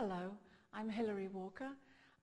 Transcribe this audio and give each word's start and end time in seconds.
Hello, 0.00 0.30
I'm 0.72 0.88
Hilary 0.88 1.26
Walker. 1.26 1.70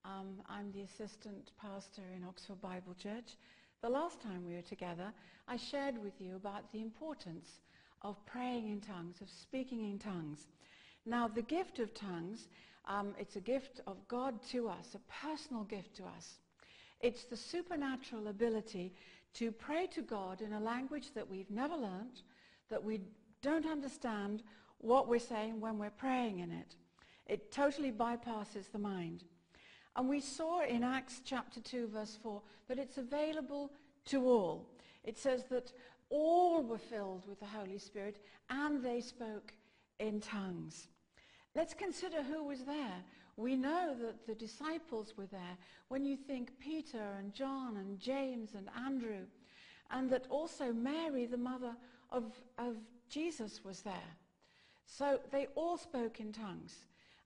Um, 0.06 0.42
I'm 0.48 0.72
the 0.72 0.84
assistant 0.84 1.52
pastor 1.60 2.04
in 2.16 2.24
Oxford 2.24 2.62
Bible 2.62 2.94
Church. 2.94 3.36
The 3.82 3.90
last 3.90 4.22
time 4.22 4.46
we 4.48 4.56
were 4.56 4.62
together, 4.62 5.12
I 5.50 5.58
shared 5.58 6.02
with 6.02 6.14
you 6.22 6.38
about 6.38 6.72
the 6.72 6.82
importance 6.82 7.60
of 8.02 8.26
praying 8.26 8.70
in 8.70 8.80
tongues, 8.80 9.20
of 9.20 9.30
speaking 9.30 9.84
in 9.90 10.00
tongues. 10.00 10.48
Now, 11.06 11.28
the 11.28 11.42
gift 11.42 11.80
of 11.80 11.94
tongues, 11.94 12.48
um, 12.88 13.14
it's 13.20 13.36
a 13.36 13.42
gift 13.42 13.82
of 13.88 13.98
God 14.08 14.42
to 14.52 14.70
us, 14.70 14.96
a 14.96 15.26
personal 15.28 15.66
gift 15.66 15.98
to 15.98 16.06
us. 16.06 16.36
It's 17.02 17.26
the 17.26 17.36
supernatural 17.36 18.30
ability 18.30 18.94
to 19.34 19.52
pray 19.52 19.88
to 19.88 20.02
God 20.02 20.42
in 20.42 20.54
a 20.54 20.62
language 20.62 21.14
that 21.14 21.30
we've 21.30 21.52
never 21.52 21.76
learnt, 21.76 22.22
that 22.70 22.82
we 22.82 23.02
don't 23.42 23.66
understand 23.66 24.44
what 24.78 25.10
we're 25.10 25.20
saying 25.20 25.60
when 25.60 25.78
we're 25.78 25.90
praying 25.90 26.40
in 26.40 26.54
it. 26.54 26.78
It 27.28 27.52
totally 27.52 27.92
bypasses 27.92 28.72
the 28.72 28.80
mind. 28.80 29.24
And 29.96 30.10
we 30.10 30.20
saw 30.20 30.64
in 30.64 30.84
Acts 30.84 31.22
chapter 31.24 31.60
2, 31.60 31.88
verse 31.88 32.18
4, 32.22 32.42
that 32.68 32.80
it's 32.80 32.98
available 32.98 33.72
to 34.06 34.28
all. 34.28 34.70
It 35.04 35.18
says 35.18 35.46
that 35.46 35.72
all 36.10 36.64
were 36.64 36.78
filled 36.78 37.28
with 37.28 37.40
the 37.40 37.46
Holy 37.46 37.78
Spirit 37.78 38.18
and 38.50 38.84
they 38.84 39.02
spoke 39.02 39.54
in 40.00 40.20
tongues. 40.20 40.88
Let's 41.56 41.74
consider 41.74 42.22
who 42.22 42.44
was 42.44 42.66
there. 42.66 43.04
We 43.38 43.56
know 43.56 43.96
that 44.02 44.28
the 44.28 44.36
disciples 44.36 45.14
were 45.18 45.26
there. 45.26 45.58
When 45.88 46.06
you 46.06 46.16
think 46.16 46.60
Peter 46.60 47.16
and 47.18 47.34
John 47.34 47.78
and 47.78 48.00
James 48.00 48.54
and 48.56 48.70
Andrew, 48.86 49.26
and 49.92 50.10
that 50.10 50.26
also 50.30 50.74
Mary, 50.74 51.26
the 51.26 51.38
mother 51.38 51.76
of, 52.12 52.32
of 52.58 52.76
Jesus, 53.10 53.64
was 53.64 53.82
there. 53.82 54.16
So 54.86 55.20
they 55.32 55.48
all 55.56 55.78
spoke 55.78 56.20
in 56.20 56.32
tongues, 56.32 56.86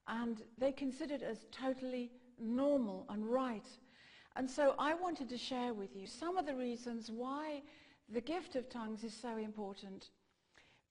and 0.10 0.42
they 0.58 0.72
considered 0.72 1.22
as 1.22 1.46
totally 1.52 2.12
normal 2.40 3.06
and 3.10 3.26
right. 3.26 3.68
And 4.36 4.50
so 4.50 4.74
I 4.80 4.94
wanted 4.96 5.30
to 5.30 5.38
share 5.38 5.74
with 5.74 5.96
you 5.96 6.08
some 6.08 6.38
of 6.38 6.46
the 6.46 6.56
reasons 6.56 7.12
why 7.12 7.62
the 8.10 8.22
gift 8.22 8.56
of 8.56 8.70
tongues 8.70 9.04
is 9.04 9.14
so 9.14 9.38
important. 9.38 10.10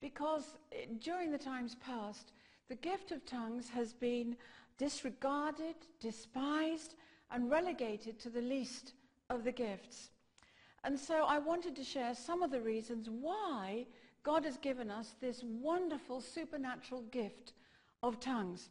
Because 0.01 0.57
eh, 0.71 0.85
during 0.99 1.31
the 1.31 1.37
times 1.37 1.75
past, 1.75 2.31
the 2.69 2.75
gift 2.75 3.11
of 3.11 3.25
tongues 3.25 3.67
has 3.69 3.91
been 3.91 4.37
disregarded, 4.77 5.75
despised, 5.99 6.95
and 7.31 7.51
relegated 7.51 8.19
to 8.19 8.29
the 8.29 8.41
least 8.41 8.93
of 9.29 9.43
the 9.43 9.51
gifts. 9.51 10.11
And 10.85 10.97
so 10.97 11.25
I 11.25 11.39
wanted 11.39 11.75
to 11.75 11.83
share 11.83 12.15
some 12.15 12.41
of 12.41 12.51
the 12.51 12.61
reasons 12.61 13.09
why 13.09 13.85
God 14.23 14.45
has 14.45 14.57
given 14.57 14.89
us 14.89 15.15
this 15.19 15.43
wonderful 15.43 16.21
supernatural 16.21 17.01
gift 17.11 17.53
of 18.01 18.19
tongues. 18.21 18.69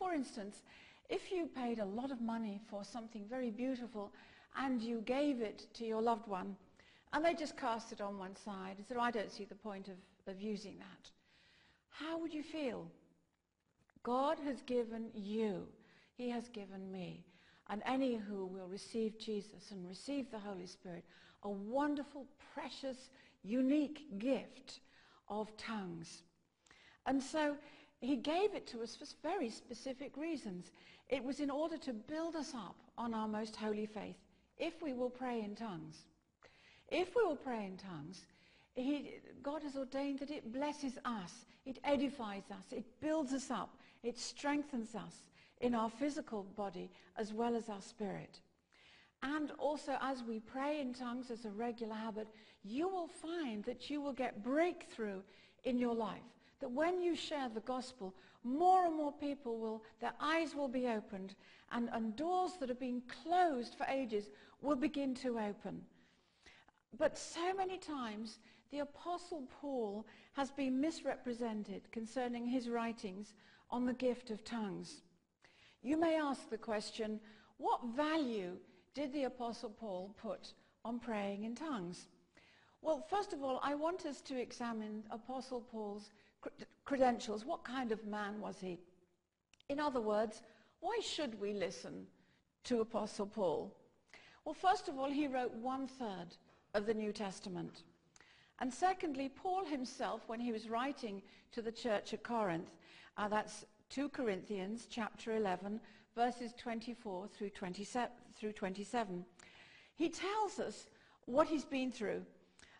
For 0.00 0.14
instance, 0.14 0.62
if 1.10 1.30
you 1.30 1.46
paid 1.46 1.78
a 1.78 1.84
lot 1.84 2.10
of 2.10 2.22
money 2.22 2.58
for 2.70 2.84
something 2.84 3.26
very 3.28 3.50
beautiful 3.50 4.10
and 4.56 4.80
you 4.80 5.02
gave 5.02 5.42
it 5.42 5.66
to 5.74 5.84
your 5.84 6.00
loved 6.00 6.26
one 6.26 6.56
and 7.12 7.22
they 7.22 7.34
just 7.34 7.56
cast 7.58 7.92
it 7.92 8.00
on 8.00 8.18
one 8.18 8.34
side 8.34 8.76
and 8.78 8.86
said, 8.86 8.96
oh, 8.98 9.02
I 9.02 9.10
don't 9.10 9.30
see 9.30 9.44
the 9.44 9.54
point 9.54 9.88
of, 9.88 9.96
of 10.26 10.40
using 10.40 10.78
that, 10.78 11.10
how 11.90 12.18
would 12.18 12.32
you 12.32 12.42
feel? 12.42 12.86
God 14.02 14.38
has 14.46 14.62
given 14.62 15.10
you, 15.14 15.66
he 16.16 16.30
has 16.30 16.48
given 16.48 16.90
me, 16.90 17.22
and 17.68 17.82
any 17.84 18.16
who 18.16 18.46
will 18.46 18.68
receive 18.68 19.18
Jesus 19.18 19.70
and 19.70 19.86
receive 19.86 20.30
the 20.30 20.38
Holy 20.38 20.66
Spirit, 20.66 21.04
a 21.42 21.50
wonderful, 21.50 22.24
precious, 22.54 23.10
unique 23.42 24.18
gift 24.18 24.80
of 25.28 25.54
tongues. 25.58 26.22
And 27.04 27.22
so 27.22 27.56
he 28.00 28.16
gave 28.16 28.54
it 28.54 28.66
to 28.68 28.82
us 28.82 28.96
for 28.96 29.06
very 29.22 29.50
specific 29.50 30.16
reasons. 30.16 30.72
It 31.08 31.22
was 31.22 31.40
in 31.40 31.50
order 31.50 31.76
to 31.78 31.92
build 31.92 32.34
us 32.34 32.54
up 32.54 32.76
on 32.96 33.14
our 33.14 33.28
most 33.28 33.56
holy 33.56 33.86
faith, 33.86 34.16
if 34.58 34.82
we 34.82 34.92
will 34.92 35.10
pray 35.10 35.42
in 35.42 35.54
tongues. 35.54 35.98
If 36.88 37.14
we 37.14 37.24
will 37.24 37.36
pray 37.36 37.66
in 37.66 37.76
tongues, 37.76 38.24
he, 38.74 39.14
God 39.42 39.62
has 39.62 39.76
ordained 39.76 40.20
that 40.20 40.30
it 40.30 40.52
blesses 40.52 40.98
us, 41.04 41.44
it 41.66 41.78
edifies 41.84 42.44
us, 42.50 42.72
it 42.72 42.84
builds 43.00 43.32
us 43.32 43.50
up, 43.50 43.76
it 44.02 44.18
strengthens 44.18 44.94
us 44.94 45.24
in 45.60 45.74
our 45.74 45.90
physical 45.90 46.44
body 46.56 46.90
as 47.16 47.32
well 47.32 47.54
as 47.54 47.68
our 47.68 47.82
spirit. 47.82 48.40
And 49.22 49.50
also 49.58 49.98
as 50.00 50.22
we 50.22 50.40
pray 50.40 50.80
in 50.80 50.94
tongues 50.94 51.30
as 51.30 51.44
a 51.44 51.50
regular 51.50 51.94
habit, 51.94 52.28
you 52.64 52.88
will 52.88 53.08
find 53.08 53.62
that 53.64 53.90
you 53.90 54.00
will 54.00 54.14
get 54.14 54.42
breakthrough 54.42 55.20
in 55.64 55.78
your 55.78 55.94
life. 55.94 56.20
That 56.60 56.70
when 56.70 57.02
you 57.02 57.14
share 57.14 57.48
the 57.48 57.60
gospel, 57.60 58.14
more 58.44 58.86
and 58.86 58.94
more 58.94 59.12
people 59.12 59.58
will, 59.58 59.82
their 60.00 60.12
eyes 60.20 60.54
will 60.54 60.68
be 60.68 60.86
opened 60.86 61.34
and, 61.72 61.88
and 61.92 62.16
doors 62.16 62.52
that 62.60 62.68
have 62.68 62.80
been 62.80 63.02
closed 63.22 63.74
for 63.74 63.84
ages 63.84 64.30
will 64.60 64.76
begin 64.76 65.14
to 65.16 65.38
open. 65.38 65.82
But 66.98 67.16
so 67.16 67.54
many 67.54 67.78
times 67.78 68.38
the 68.70 68.80
Apostle 68.80 69.44
Paul 69.60 70.06
has 70.32 70.50
been 70.50 70.80
misrepresented 70.80 71.90
concerning 71.92 72.46
his 72.46 72.68
writings 72.68 73.34
on 73.70 73.86
the 73.86 73.94
gift 73.94 74.30
of 74.30 74.44
tongues. 74.44 75.02
You 75.82 75.98
may 75.98 76.16
ask 76.16 76.50
the 76.50 76.58
question, 76.58 77.20
what 77.58 77.80
value 77.96 78.56
did 78.94 79.12
the 79.12 79.24
Apostle 79.24 79.70
Paul 79.70 80.14
put 80.20 80.52
on 80.84 80.98
praying 80.98 81.44
in 81.44 81.54
tongues? 81.54 82.06
Well, 82.82 83.04
first 83.08 83.32
of 83.32 83.42
all, 83.42 83.60
I 83.62 83.74
want 83.74 84.06
us 84.06 84.20
to 84.22 84.40
examine 84.40 85.04
Apostle 85.10 85.60
Paul's 85.60 86.10
credentials. 86.84 87.44
What 87.44 87.64
kind 87.64 87.92
of 87.92 88.04
man 88.06 88.40
was 88.40 88.56
he? 88.60 88.78
In 89.68 89.78
other 89.78 90.00
words, 90.00 90.42
why 90.80 90.98
should 91.02 91.40
we 91.40 91.52
listen 91.52 92.06
to 92.64 92.80
Apostle 92.80 93.26
Paul? 93.26 93.74
Well, 94.44 94.54
first 94.54 94.88
of 94.88 94.98
all, 94.98 95.10
he 95.10 95.26
wrote 95.26 95.52
one-third 95.54 96.36
of 96.74 96.86
the 96.86 96.94
New 96.94 97.12
Testament. 97.12 97.82
And 98.58 98.72
secondly, 98.72 99.28
Paul 99.28 99.64
himself, 99.64 100.22
when 100.26 100.40
he 100.40 100.52
was 100.52 100.68
writing 100.68 101.22
to 101.52 101.62
the 101.62 101.72
church 101.72 102.12
at 102.12 102.22
Corinth, 102.22 102.70
uh, 103.16 103.28
that's 103.28 103.64
2 103.90 104.08
Corinthians 104.10 104.86
chapter 104.88 105.36
11, 105.36 105.80
verses 106.14 106.52
24 106.56 107.28
through 107.28 107.50
27, 107.50 108.10
through 108.36 108.52
27. 108.52 109.24
He 109.96 110.08
tells 110.08 110.58
us 110.58 110.86
what 111.26 111.48
he's 111.48 111.64
been 111.64 111.90
through. 111.90 112.22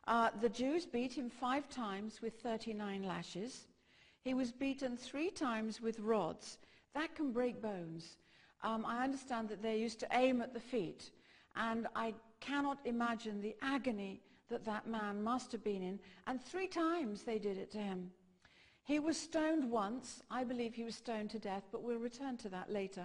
Uh, 0.07 0.31
the 0.41 0.49
Jews 0.49 0.87
beat 0.87 1.13
him 1.13 1.31
five 1.31 1.69
times 1.69 2.21
with 2.23 2.35
39 2.41 3.03
lashes. 3.03 3.67
He 4.23 4.35
was 4.35 4.53
beaten 4.53 4.97
three 4.97 5.31
times 5.31 5.81
with 5.81 5.99
rods. 6.01 6.59
That 6.95 7.15
can 7.15 7.33
break 7.33 7.63
bones. 7.63 8.17
Um, 8.63 8.85
I 8.85 9.05
understand 9.05 9.49
that 9.49 9.63
they 9.63 9.79
used 9.79 10.01
to 10.01 10.09
aim 10.13 10.43
at 10.43 10.53
the 10.53 10.61
feet. 10.61 11.11
And 11.57 11.87
I 11.95 12.15
cannot 12.41 12.79
imagine 12.85 13.41
the 13.41 13.57
agony 13.63 14.21
that 14.49 14.65
that 14.65 14.87
man 14.87 15.23
must 15.23 15.53
have 15.53 15.65
been 15.65 15.83
in. 15.83 15.99
And 16.27 16.43
three 16.43 16.67
times 16.67 17.23
they 17.23 17.39
did 17.39 17.57
it 17.57 17.71
to 17.73 17.79
him. 17.79 18.11
He 18.85 18.99
was 18.99 19.17
stoned 19.17 19.71
once. 19.71 20.23
I 20.31 20.45
believe 20.45 20.75
he 20.75 20.85
was 20.85 20.97
stoned 20.97 21.31
to 21.31 21.39
death, 21.39 21.63
but 21.71 21.83
we'll 21.83 21.99
return 21.99 22.37
to 22.39 22.49
that 22.49 22.73
later. 22.73 23.05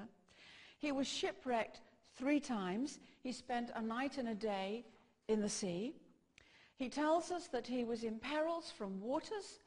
He 0.79 0.91
was 0.91 1.07
shipwrecked 1.07 1.81
three 2.17 2.39
times. 2.39 2.99
He 3.21 3.31
spent 3.31 3.71
a 3.75 3.81
night 3.81 4.17
and 4.17 4.29
a 4.29 4.35
day 4.35 4.85
in 5.27 5.41
the 5.41 5.49
sea. 5.49 5.93
He 6.77 6.89
tells 6.89 7.31
us 7.31 7.47
that 7.47 7.67
he 7.67 7.85
was 7.85 8.03
in 8.03 8.19
perils 8.19 8.69
from 8.69 8.99
waters, 9.01 9.59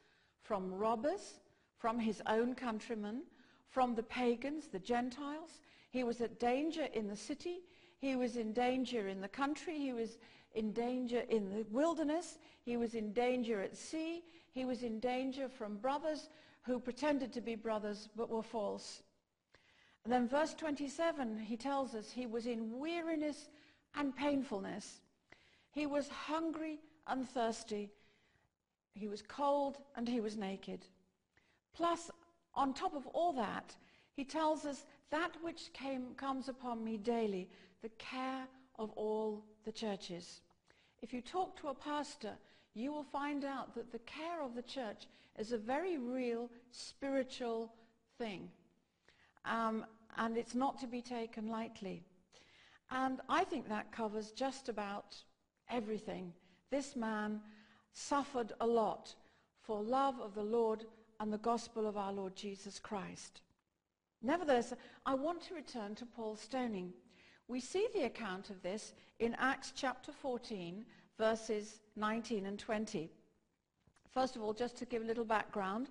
from 0.43 0.71
robbers, 0.71 1.39
from 1.77 1.97
his 1.99 2.21
own 2.27 2.53
countrymen, 2.53 3.23
from 3.69 3.95
the 3.95 4.03
pagans, 4.03 4.67
the 4.67 4.79
Gentiles. 4.79 5.59
He 5.89 6.03
was 6.03 6.21
at 6.21 6.39
danger 6.39 6.87
in 6.93 7.07
the 7.07 7.15
city. 7.15 7.61
He 7.99 8.15
was 8.15 8.37
in 8.37 8.53
danger 8.53 9.07
in 9.07 9.21
the 9.21 9.27
country. 9.27 9.77
He 9.77 9.91
was 9.91 10.17
in 10.53 10.71
danger 10.71 11.23
in 11.29 11.49
the 11.49 11.65
wilderness. 11.71 12.37
He 12.63 12.77
was 12.77 12.93
in 12.93 13.11
danger 13.11 13.61
at 13.61 13.75
sea. 13.75 14.23
He 14.51 14.65
was 14.65 14.83
in 14.83 14.99
danger 14.99 15.49
from 15.49 15.77
brothers 15.77 16.29
who 16.63 16.79
pretended 16.79 17.33
to 17.33 17.41
be 17.41 17.55
brothers 17.55 18.07
but 18.15 18.29
were 18.29 18.43
false. 18.43 19.01
And 20.03 20.13
then 20.13 20.27
verse 20.27 20.53
27, 20.53 21.39
he 21.39 21.57
tells 21.57 21.95
us 21.95 22.11
he 22.11 22.27
was 22.27 22.45
in 22.45 22.77
weariness 22.77 23.49
and 23.95 24.15
painfulness. 24.15 25.01
He 25.71 25.85
was 25.85 26.07
hungry 26.07 26.79
and 27.09 27.27
thirsty. 27.27 27.89
He 28.93 29.07
was 29.07 29.21
cold 29.21 29.77
and 29.95 30.07
he 30.07 30.21
was 30.21 30.37
naked. 30.37 30.85
Plus, 31.73 32.11
on 32.55 32.73
top 32.73 32.95
of 32.95 33.07
all 33.07 33.33
that, 33.33 33.75
he 34.15 34.23
tells 34.23 34.65
us 34.65 34.85
that 35.11 35.31
which 35.41 35.71
came, 35.73 36.13
comes 36.15 36.49
upon 36.49 36.83
me 36.83 36.97
daily, 36.97 37.49
the 37.81 37.89
care 37.97 38.45
of 38.77 38.91
all 38.91 39.43
the 39.65 39.71
churches. 39.71 40.41
If 41.01 41.13
you 41.13 41.21
talk 41.21 41.59
to 41.61 41.69
a 41.69 41.73
pastor, 41.73 42.33
you 42.73 42.91
will 42.91 43.03
find 43.03 43.45
out 43.45 43.73
that 43.75 43.91
the 43.91 43.99
care 43.99 44.41
of 44.41 44.55
the 44.55 44.61
church 44.61 45.07
is 45.37 45.51
a 45.51 45.57
very 45.57 45.97
real 45.97 46.49
spiritual 46.71 47.73
thing. 48.17 48.49
Um, 49.45 49.85
and 50.17 50.37
it's 50.37 50.55
not 50.55 50.79
to 50.81 50.87
be 50.87 51.01
taken 51.01 51.47
lightly. 51.47 52.03
And 52.91 53.21
I 53.29 53.43
think 53.43 53.69
that 53.69 53.91
covers 53.91 54.31
just 54.31 54.67
about 54.67 55.15
everything. 55.69 56.33
This 56.71 56.95
man 56.95 57.41
suffered 57.93 58.53
a 58.59 58.67
lot 58.67 59.15
for 59.61 59.81
love 59.81 60.19
of 60.19 60.35
the 60.35 60.43
Lord 60.43 60.85
and 61.19 61.33
the 61.33 61.37
gospel 61.37 61.87
of 61.87 61.97
our 61.97 62.13
Lord 62.13 62.35
Jesus 62.35 62.79
Christ. 62.79 63.41
Nevertheless, 64.21 64.73
I 65.05 65.13
want 65.13 65.41
to 65.43 65.55
return 65.55 65.95
to 65.95 66.05
Paul's 66.05 66.41
stoning. 66.41 66.93
We 67.47 67.59
see 67.59 67.87
the 67.93 68.03
account 68.03 68.49
of 68.49 68.61
this 68.61 68.93
in 69.19 69.35
Acts 69.39 69.73
chapter 69.75 70.11
14, 70.11 70.85
verses 71.17 71.79
19 71.95 72.45
and 72.45 72.59
20. 72.59 73.09
First 74.11 74.35
of 74.35 74.41
all, 74.41 74.53
just 74.53 74.77
to 74.77 74.85
give 74.85 75.01
a 75.01 75.05
little 75.05 75.25
background, 75.25 75.89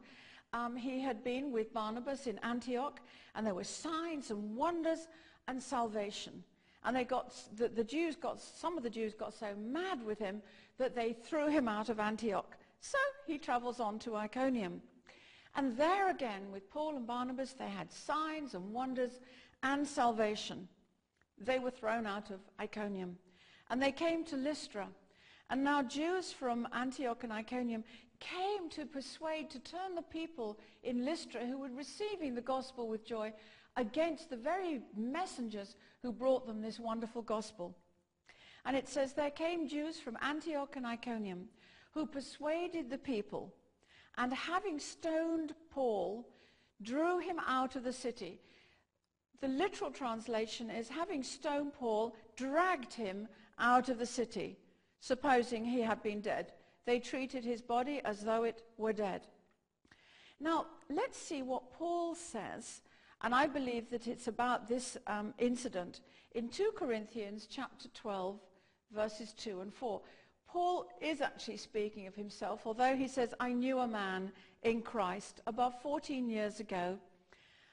um, 0.52 0.76
he 0.76 1.00
had 1.00 1.24
been 1.24 1.52
with 1.52 1.74
Barnabas 1.74 2.26
in 2.26 2.38
Antioch, 2.38 3.00
and 3.34 3.46
there 3.46 3.54
were 3.54 3.64
signs 3.64 4.30
and 4.30 4.56
wonders 4.56 5.08
and 5.46 5.62
salvation. 5.62 6.42
And 6.84 6.96
they 6.96 7.04
got, 7.04 7.34
the, 7.56 7.68
the 7.68 7.84
Jews 7.84 8.16
got, 8.16 8.40
some 8.40 8.76
of 8.76 8.82
the 8.82 8.90
Jews 8.90 9.14
got 9.14 9.34
so 9.34 9.54
mad 9.56 10.04
with 10.04 10.18
him 10.18 10.42
that 10.78 10.94
they 10.94 11.12
threw 11.12 11.48
him 11.48 11.68
out 11.68 11.88
of 11.88 11.98
Antioch. 11.98 12.56
So 12.80 12.98
he 13.26 13.38
travels 13.38 13.80
on 13.80 13.98
to 14.00 14.16
Iconium. 14.16 14.80
And 15.56 15.76
there 15.76 16.10
again, 16.10 16.52
with 16.52 16.70
Paul 16.70 16.96
and 16.96 17.06
Barnabas, 17.06 17.52
they 17.52 17.68
had 17.68 17.92
signs 17.92 18.54
and 18.54 18.72
wonders 18.72 19.20
and 19.62 19.86
salvation. 19.86 20.68
They 21.36 21.58
were 21.58 21.70
thrown 21.70 22.06
out 22.06 22.30
of 22.30 22.40
Iconium. 22.60 23.18
And 23.70 23.82
they 23.82 23.92
came 23.92 24.24
to 24.26 24.36
Lystra. 24.36 24.88
And 25.50 25.64
now 25.64 25.82
Jews 25.82 26.30
from 26.30 26.68
Antioch 26.72 27.24
and 27.24 27.32
Iconium 27.32 27.82
came 28.20 28.68
to 28.70 28.84
persuade, 28.84 29.50
to 29.50 29.58
turn 29.60 29.94
the 29.94 30.02
people 30.02 30.58
in 30.82 31.04
Lystra 31.04 31.44
who 31.44 31.58
were 31.58 31.70
receiving 31.74 32.34
the 32.34 32.40
gospel 32.40 32.88
with 32.88 33.04
joy 33.04 33.32
against 33.78 34.28
the 34.28 34.36
very 34.36 34.82
messengers 34.96 35.76
who 36.02 36.12
brought 36.12 36.46
them 36.46 36.60
this 36.60 36.80
wonderful 36.80 37.22
gospel. 37.22 37.74
And 38.66 38.76
it 38.76 38.88
says, 38.88 39.12
there 39.12 39.30
came 39.30 39.68
Jews 39.68 39.98
from 39.98 40.18
Antioch 40.20 40.74
and 40.76 40.84
Iconium 40.84 41.48
who 41.92 42.04
persuaded 42.04 42.90
the 42.90 42.98
people 42.98 43.54
and 44.18 44.32
having 44.34 44.80
stoned 44.80 45.54
Paul, 45.70 46.28
drew 46.82 47.20
him 47.20 47.38
out 47.46 47.76
of 47.76 47.84
the 47.84 47.92
city. 47.92 48.40
The 49.40 49.48
literal 49.48 49.92
translation 49.92 50.70
is 50.70 50.88
having 50.88 51.22
stoned 51.22 51.72
Paul, 51.72 52.16
dragged 52.36 52.92
him 52.92 53.28
out 53.60 53.88
of 53.88 53.98
the 54.00 54.06
city, 54.06 54.58
supposing 55.00 55.64
he 55.64 55.80
had 55.80 56.02
been 56.02 56.20
dead. 56.20 56.52
They 56.84 56.98
treated 56.98 57.44
his 57.44 57.62
body 57.62 58.00
as 58.04 58.22
though 58.22 58.42
it 58.42 58.64
were 58.76 58.92
dead. 58.92 59.22
Now, 60.40 60.66
let's 60.90 61.18
see 61.18 61.42
what 61.42 61.72
Paul 61.72 62.16
says, 62.16 62.80
and 63.22 63.34
I 63.34 63.46
believe 63.46 63.90
that 63.90 64.06
it's 64.06 64.28
about 64.28 64.68
this 64.68 64.96
um, 65.06 65.34
incident 65.38 66.00
in 66.32 66.48
2 66.48 66.72
Corinthians 66.76 67.48
chapter 67.50 67.88
12, 67.94 68.38
verses 68.94 69.32
2 69.32 69.60
and 69.60 69.74
4. 69.74 70.00
Paul 70.46 70.86
is 71.00 71.20
actually 71.20 71.56
speaking 71.56 72.06
of 72.06 72.14
himself, 72.14 72.62
although 72.64 72.96
he 72.96 73.08
says, 73.08 73.34
I 73.40 73.52
knew 73.52 73.80
a 73.80 73.86
man 73.86 74.32
in 74.62 74.82
Christ 74.82 75.40
about 75.46 75.82
14 75.82 76.30
years 76.30 76.60
ago, 76.60 76.98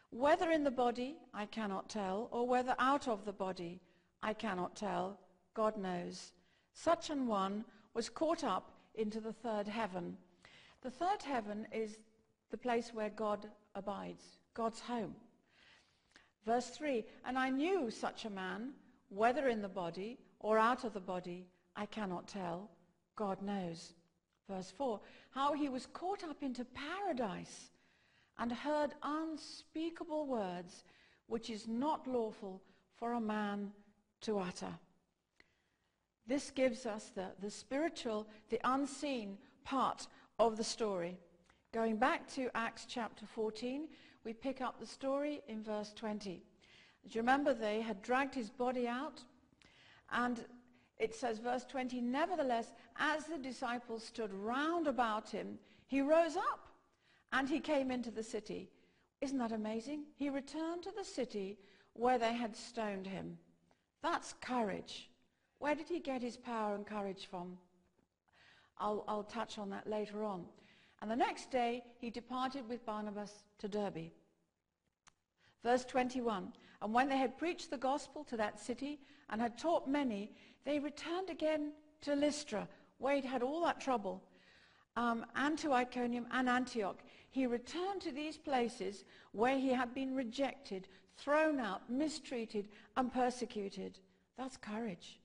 whether 0.10 0.52
in 0.52 0.64
the 0.64 0.72
body, 0.72 1.16
I 1.34 1.46
cannot 1.46 1.90
tell, 1.90 2.28
or 2.32 2.48
whether 2.48 2.76
out 2.80 3.08
of 3.08 3.24
the 3.26 3.34
body, 3.34 3.80
I 4.24 4.34
cannot 4.34 4.76
tell. 4.76 5.20
God 5.54 5.78
knows. 5.78 6.34
Such 6.74 7.10
an 7.10 7.28
one 7.28 7.64
was 7.94 8.10
caught 8.10 8.44
up 8.44 8.72
into 8.96 9.20
the 9.20 9.34
third 9.34 9.68
heaven. 9.68 10.18
The 10.82 10.90
third 10.90 11.22
heaven 11.24 11.68
is 11.72 11.98
the 12.52 12.58
place 12.58 12.94
where 12.94 13.10
God 13.10 13.48
abides, 13.76 14.24
God's 14.54 14.80
home. 14.80 15.16
Verse 16.46 16.70
3, 16.70 17.04
and 17.26 17.38
I 17.38 17.50
knew 17.50 17.90
such 17.90 18.26
a 18.26 18.30
man, 18.30 18.74
whether 19.10 19.48
in 19.48 19.62
the 19.62 19.68
body 19.68 20.18
or 20.40 20.60
out 20.60 20.84
of 20.84 20.94
the 20.94 21.00
body, 21.00 21.48
I 21.76 21.86
cannot 21.86 22.28
tell. 22.28 22.70
God 23.16 23.42
knows. 23.42 23.94
Verse 24.48 24.72
4, 24.72 25.00
how 25.32 25.54
he 25.54 25.70
was 25.70 25.88
caught 25.88 26.24
up 26.24 26.44
into 26.44 26.66
paradise 26.66 27.72
and 28.38 28.52
heard 28.52 28.94
unspeakable 29.02 30.28
words 30.28 30.84
which 31.28 31.50
is 31.50 31.68
not 31.68 32.08
lawful 32.08 32.62
for 32.98 33.14
a 33.14 33.22
man 33.22 33.72
to 34.22 34.38
utter. 34.38 34.74
This 36.28 36.52
gives 36.52 36.86
us 36.86 37.12
the, 37.16 37.28
the 37.42 37.50
spiritual, 37.50 38.28
the 38.50 38.60
unseen 38.64 39.38
part 39.64 40.08
of 40.40 40.58
the 40.58 40.64
story. 40.64 41.18
Going 41.74 41.98
back 41.98 42.28
to 42.34 42.50
Acts 42.56 42.86
chapter 42.88 43.26
14, 43.26 43.88
we 44.26 44.34
pick 44.34 44.60
up 44.60 44.80
the 44.80 44.88
story 44.88 45.42
in 45.48 45.64
verse 45.64 45.94
20. 45.94 46.42
As 47.06 47.14
you 47.14 47.22
remember, 47.22 47.54
they 47.54 47.80
had 47.80 48.02
dragged 48.02 48.34
his 48.34 48.50
body 48.50 48.88
out, 48.88 49.22
and 50.12 50.44
it 50.98 51.14
says, 51.14 51.38
verse 51.38 51.64
20, 51.66 52.02
Nevertheless, 52.02 52.74
as 52.98 53.26
the 53.26 53.38
disciples 53.38 54.04
stood 54.04 54.34
round 54.34 54.88
about 54.88 55.30
him, 55.30 55.60
he 55.86 56.02
rose 56.02 56.36
up, 56.36 56.68
and 57.32 57.48
he 57.48 57.60
came 57.60 57.92
into 57.92 58.10
the 58.10 58.24
city. 58.24 58.72
Isn't 59.22 59.38
that 59.38 59.52
amazing? 59.52 60.06
He 60.16 60.30
returned 60.30 60.84
to 60.84 60.92
the 60.98 61.06
city 61.06 61.60
where 61.94 62.18
they 62.18 62.34
had 62.34 62.56
stoned 62.56 63.06
him. 63.06 63.38
That's 64.02 64.34
courage. 64.42 65.10
Where 65.60 65.76
did 65.76 65.88
he 65.88 66.00
get 66.00 66.22
his 66.22 66.38
power 66.38 66.76
and 66.76 66.86
courage 66.86 67.28
from? 67.30 67.58
I'll, 68.78 69.04
I'll 69.08 69.24
touch 69.24 69.58
on 69.58 69.70
that 69.70 69.88
later 69.88 70.24
on. 70.24 70.46
And 71.06 71.12
the 71.12 71.24
next 71.24 71.52
day 71.52 71.84
he 72.00 72.10
departed 72.10 72.68
with 72.68 72.84
Barnabas 72.84 73.32
to 73.60 73.68
Derbe. 73.68 74.10
Verse 75.64 75.86
21, 75.86 76.52
And 76.82 76.94
when 76.96 77.10
they 77.10 77.18
had 77.18 77.38
preached 77.38 77.70
the 77.70 77.78
gospel 77.78 78.24
to 78.24 78.38
that 78.38 78.60
city 78.60 78.98
and 79.30 79.40
had 79.40 79.56
taught 79.56 79.88
many, 79.88 80.32
they 80.66 80.80
returned 80.80 81.30
again 81.30 81.74
to 82.02 82.16
Lystra, 82.16 82.68
he'd 83.08 83.24
had 83.24 83.44
all 83.44 83.64
that 83.66 83.80
trouble, 83.80 84.24
um, 84.96 85.28
and 85.36 85.60
to 85.60 85.74
Iconium 85.74 86.26
and 86.32 86.50
Antioch. 86.50 87.04
He 87.30 87.46
returned 87.46 88.02
to 88.02 88.12
these 88.12 88.40
places 88.40 89.06
where 89.32 89.60
he 89.60 89.70
had 89.70 89.94
been 89.94 90.16
rejected, 90.16 90.88
thrown 91.18 91.60
out, 91.60 91.88
mistreated, 91.88 92.68
and 92.98 93.14
persecuted. 93.14 94.00
That's 94.40 94.58
courage. 94.58 95.20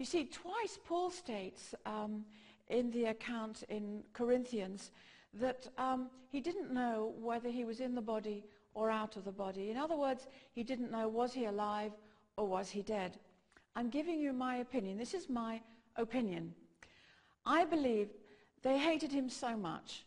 You 0.00 0.06
see, 0.06 0.24
twice 0.24 0.76
Paul 0.84 1.10
states 1.10 1.72
um, 1.86 2.24
in 2.70 2.90
the 2.90 3.06
account 3.06 3.64
in 3.68 4.02
Corinthians 4.12 4.90
that 5.34 5.68
um, 5.78 6.08
he 6.28 6.40
didn't 6.40 6.72
know 6.72 7.12
whether 7.20 7.48
he 7.48 7.64
was 7.64 7.80
in 7.80 7.94
the 7.94 8.02
body 8.02 8.44
or 8.74 8.90
out 8.90 9.16
of 9.16 9.24
the 9.24 9.32
body. 9.32 9.70
In 9.70 9.76
other 9.76 9.96
words, 9.96 10.26
he 10.52 10.62
didn't 10.62 10.90
know 10.90 11.08
was 11.08 11.32
he 11.32 11.44
alive 11.46 11.92
or 12.36 12.46
was 12.46 12.70
he 12.70 12.82
dead. 12.82 13.18
I'm 13.76 13.90
giving 13.90 14.18
you 14.18 14.32
my 14.32 14.56
opinion. 14.56 14.98
This 14.98 15.14
is 15.14 15.28
my 15.28 15.60
opinion. 15.96 16.54
I 17.46 17.64
believe 17.64 18.08
they 18.62 18.78
hated 18.78 19.12
him 19.12 19.28
so 19.28 19.56
much, 19.56 20.04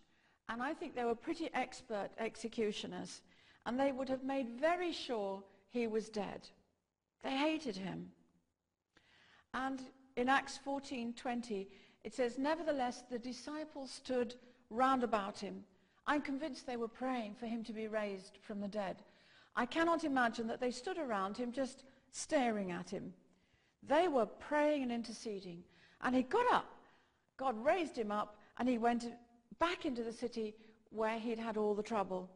and 0.49 0.61
I 0.61 0.73
think 0.73 0.95
they 0.95 1.05
were 1.05 1.15
pretty 1.15 1.49
expert 1.53 2.09
executioners, 2.19 3.21
and 3.65 3.79
they 3.79 3.91
would 3.91 4.09
have 4.09 4.23
made 4.23 4.49
very 4.59 4.91
sure 4.91 5.43
he 5.69 5.87
was 5.87 6.09
dead. 6.09 6.47
They 7.23 7.35
hated 7.35 7.75
him. 7.75 8.11
And 9.53 9.81
in 10.15 10.29
Acts 10.29 10.59
14:20, 10.65 11.67
it 12.03 12.13
says, 12.13 12.37
Nevertheless, 12.37 13.03
the 13.09 13.19
disciples 13.19 13.91
stood 13.91 14.35
round 14.69 15.03
about 15.03 15.39
him. 15.39 15.63
I'm 16.05 16.21
convinced 16.21 16.65
they 16.65 16.77
were 16.77 16.87
praying 16.87 17.35
for 17.35 17.45
him 17.45 17.63
to 17.63 17.73
be 17.73 17.87
raised 17.87 18.37
from 18.41 18.59
the 18.59 18.67
dead. 18.67 18.97
I 19.55 19.65
cannot 19.65 20.03
imagine 20.03 20.47
that 20.47 20.59
they 20.59 20.71
stood 20.71 20.97
around 20.97 21.37
him 21.37 21.51
just 21.51 21.83
staring 22.11 22.71
at 22.71 22.89
him. 22.89 23.13
They 23.87 24.07
were 24.07 24.25
praying 24.25 24.83
and 24.83 24.91
interceding. 24.91 25.63
And 26.01 26.15
he 26.15 26.23
got 26.23 26.51
up. 26.51 26.65
God 27.37 27.63
raised 27.63 27.97
him 27.97 28.11
up 28.11 28.37
and 28.57 28.67
he 28.67 28.77
went 28.77 29.05
back 29.59 29.85
into 29.85 30.03
the 30.03 30.11
city 30.11 30.55
where 30.89 31.17
he'd 31.17 31.39
had 31.39 31.57
all 31.57 31.73
the 31.73 31.83
trouble. 31.83 32.29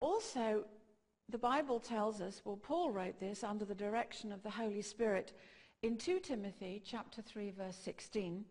Also, 0.00 0.64
the 1.28 1.38
Bible 1.38 1.80
tells 1.80 2.20
us, 2.20 2.40
well, 2.44 2.56
Paul 2.56 2.90
wrote 2.90 3.18
this 3.18 3.42
under 3.42 3.64
the 3.64 3.74
direction 3.74 4.32
of 4.32 4.42
the 4.42 4.50
Holy 4.50 4.82
Spirit 4.82 5.32
in 5.82 5.96
2 5.96 6.20
Timothy 6.20 6.82
chapter 6.84 7.22
3 7.22 7.50
verse 7.50 7.76
16. 7.76 8.44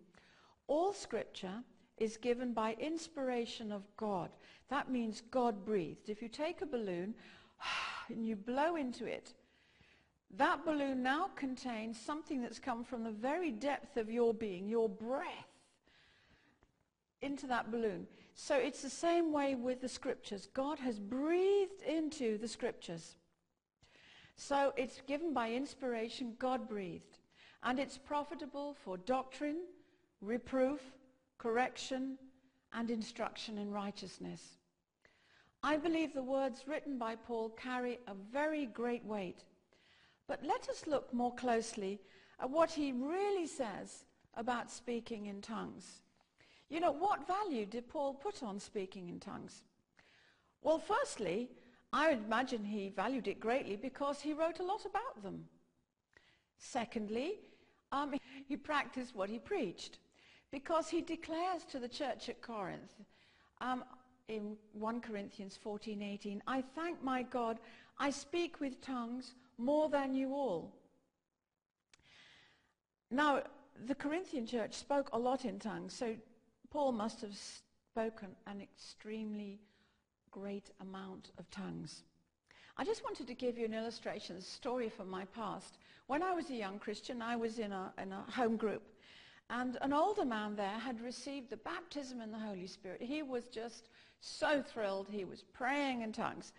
All 0.67 0.93
scripture 0.93 1.63
is 1.97 2.17
given 2.17 2.53
by 2.53 2.75
inspiration 2.79 3.71
of 3.71 3.83
God. 3.97 4.29
That 4.69 4.89
means 4.89 5.21
God 5.31 5.65
breathed. 5.65 6.09
If 6.09 6.21
you 6.21 6.27
take 6.27 6.61
a 6.61 6.65
balloon 6.65 7.13
and 8.09 8.25
you 8.25 8.35
blow 8.35 8.75
into 8.75 9.05
it, 9.05 9.33
that 10.37 10.65
balloon 10.65 11.01
now 11.01 11.29
contains 11.35 11.99
something 11.99 12.41
that's 12.41 12.59
come 12.59 12.83
from 12.83 13.03
the 13.03 13.11
very 13.11 13.51
depth 13.51 13.95
of 13.95 14.09
your 14.09 14.33
being, 14.33 14.67
your 14.67 14.89
breath, 14.89 15.55
into 17.21 17.47
that 17.47 17.71
balloon. 17.71 18.07
So 18.33 18.55
it's 18.55 18.81
the 18.81 18.89
same 18.89 19.31
way 19.31 19.55
with 19.55 19.79
the 19.81 19.87
scriptures. 19.87 20.49
God 20.53 20.79
has 20.79 20.99
breathed 20.99 21.81
into 21.87 22.37
the 22.37 22.47
scriptures. 22.47 23.15
So 24.47 24.73
it's 24.77 25.01
given 25.07 25.33
by 25.33 25.51
inspiration, 25.51 26.35
God 26.37 26.69
breathed. 26.69 27.17
And 27.63 27.79
it's 27.79 27.97
profitable 27.97 28.75
for 28.75 28.95
doctrine, 28.95 29.61
reproof, 30.21 30.81
correction, 31.39 32.19
and 32.71 32.91
instruction 32.91 33.57
in 33.57 33.71
righteousness. 33.71 34.57
I 35.63 35.77
believe 35.77 36.13
the 36.13 36.21
words 36.21 36.65
written 36.67 36.99
by 36.99 37.15
Paul 37.15 37.49
carry 37.57 37.97
a 38.07 38.13
very 38.31 38.67
great 38.67 39.03
weight. 39.03 39.45
But 40.27 40.45
let 40.45 40.69
us 40.69 40.85
look 40.85 41.11
more 41.11 41.33
closely 41.33 41.99
at 42.39 42.51
what 42.51 42.69
he 42.69 42.91
really 42.91 43.47
says 43.47 44.05
about 44.35 44.69
speaking 44.69 45.25
in 45.25 45.41
tongues. 45.41 46.01
You 46.69 46.81
know, 46.81 46.91
what 46.91 47.25
value 47.25 47.65
did 47.65 47.89
Paul 47.89 48.13
put 48.13 48.43
on 48.43 48.59
speaking 48.59 49.09
in 49.09 49.19
tongues? 49.19 49.63
Well, 50.61 50.77
firstly, 50.77 51.49
I 51.95 52.11
imagine 52.11 52.65
he 52.65 52.89
valued 52.89 53.29
it 53.29 53.39
greatly 53.39 53.77
because 53.77 54.19
he 54.19 54.33
wrote 54.33 54.59
a 54.59 54.65
lot 54.65 54.85
about 54.85 55.23
them. 55.23 55.45
Secondly, 56.57 57.35
um, 57.93 58.13
he 58.49 58.57
practiced 58.57 59.15
what 59.15 59.29
he 59.29 59.39
preached 59.39 59.99
because 60.51 60.89
he 60.89 61.01
declares 61.01 61.63
to 61.71 61.79
the 61.79 61.87
church 61.87 62.27
at 62.27 62.41
Corinth 62.41 62.91
um, 63.61 63.85
in 64.27 64.57
1 64.73 64.99
Corinthians 64.99 65.57
14, 65.63 66.01
18, 66.01 66.43
I 66.45 66.61
thank 66.61 67.01
my 67.01 67.23
God, 67.23 67.59
I 67.97 68.09
speak 68.09 68.59
with 68.59 68.81
tongues 68.81 69.35
more 69.57 69.87
than 69.87 70.15
you 70.15 70.33
all. 70.33 70.73
Now, 73.09 73.43
the 73.85 73.95
Corinthian 73.95 74.45
church 74.45 74.73
spoke 74.73 75.09
a 75.13 75.17
lot 75.17 75.45
in 75.45 75.59
tongues, 75.59 75.93
so 75.93 76.13
Paul 76.71 76.91
must 76.91 77.21
have 77.21 77.37
spoken 77.37 78.35
an 78.47 78.59
extremely 78.59 79.61
great 80.35 80.69
amount 80.81 81.31
of 81.37 81.49
tongues. 81.49 82.03
I 82.77 82.83
just 82.83 83.05
wanted 83.05 83.25
to 83.27 83.33
give 83.33 83.57
you 83.57 83.63
an 83.63 83.73
illustration, 83.73 84.35
a 84.35 84.41
story 84.41 84.89
from 84.89 85.09
my 85.09 85.23
past. 85.25 85.77
When 86.07 86.21
I 86.21 86.33
was 86.33 86.49
a 86.49 86.55
young 86.55 86.77
Christian, 86.77 87.21
I 87.21 87.37
was 87.37 87.57
in 87.57 87.71
a, 87.71 87.93
in 88.01 88.11
a 88.11 88.29
home 88.29 88.57
group. 88.57 88.83
And 89.49 89.77
an 89.81 89.93
older 89.93 90.25
man 90.25 90.57
there 90.57 90.77
had 90.77 90.99
received 90.99 91.49
the 91.49 91.57
baptism 91.57 92.19
in 92.19 92.31
the 92.31 92.37
Holy 92.37 92.67
Spirit. 92.67 93.01
He 93.01 93.23
was 93.23 93.45
just 93.45 93.87
so 94.19 94.61
thrilled. 94.61 95.07
He 95.09 95.23
was 95.23 95.41
praying 95.53 96.01
in 96.01 96.11
tongues. 96.11 96.51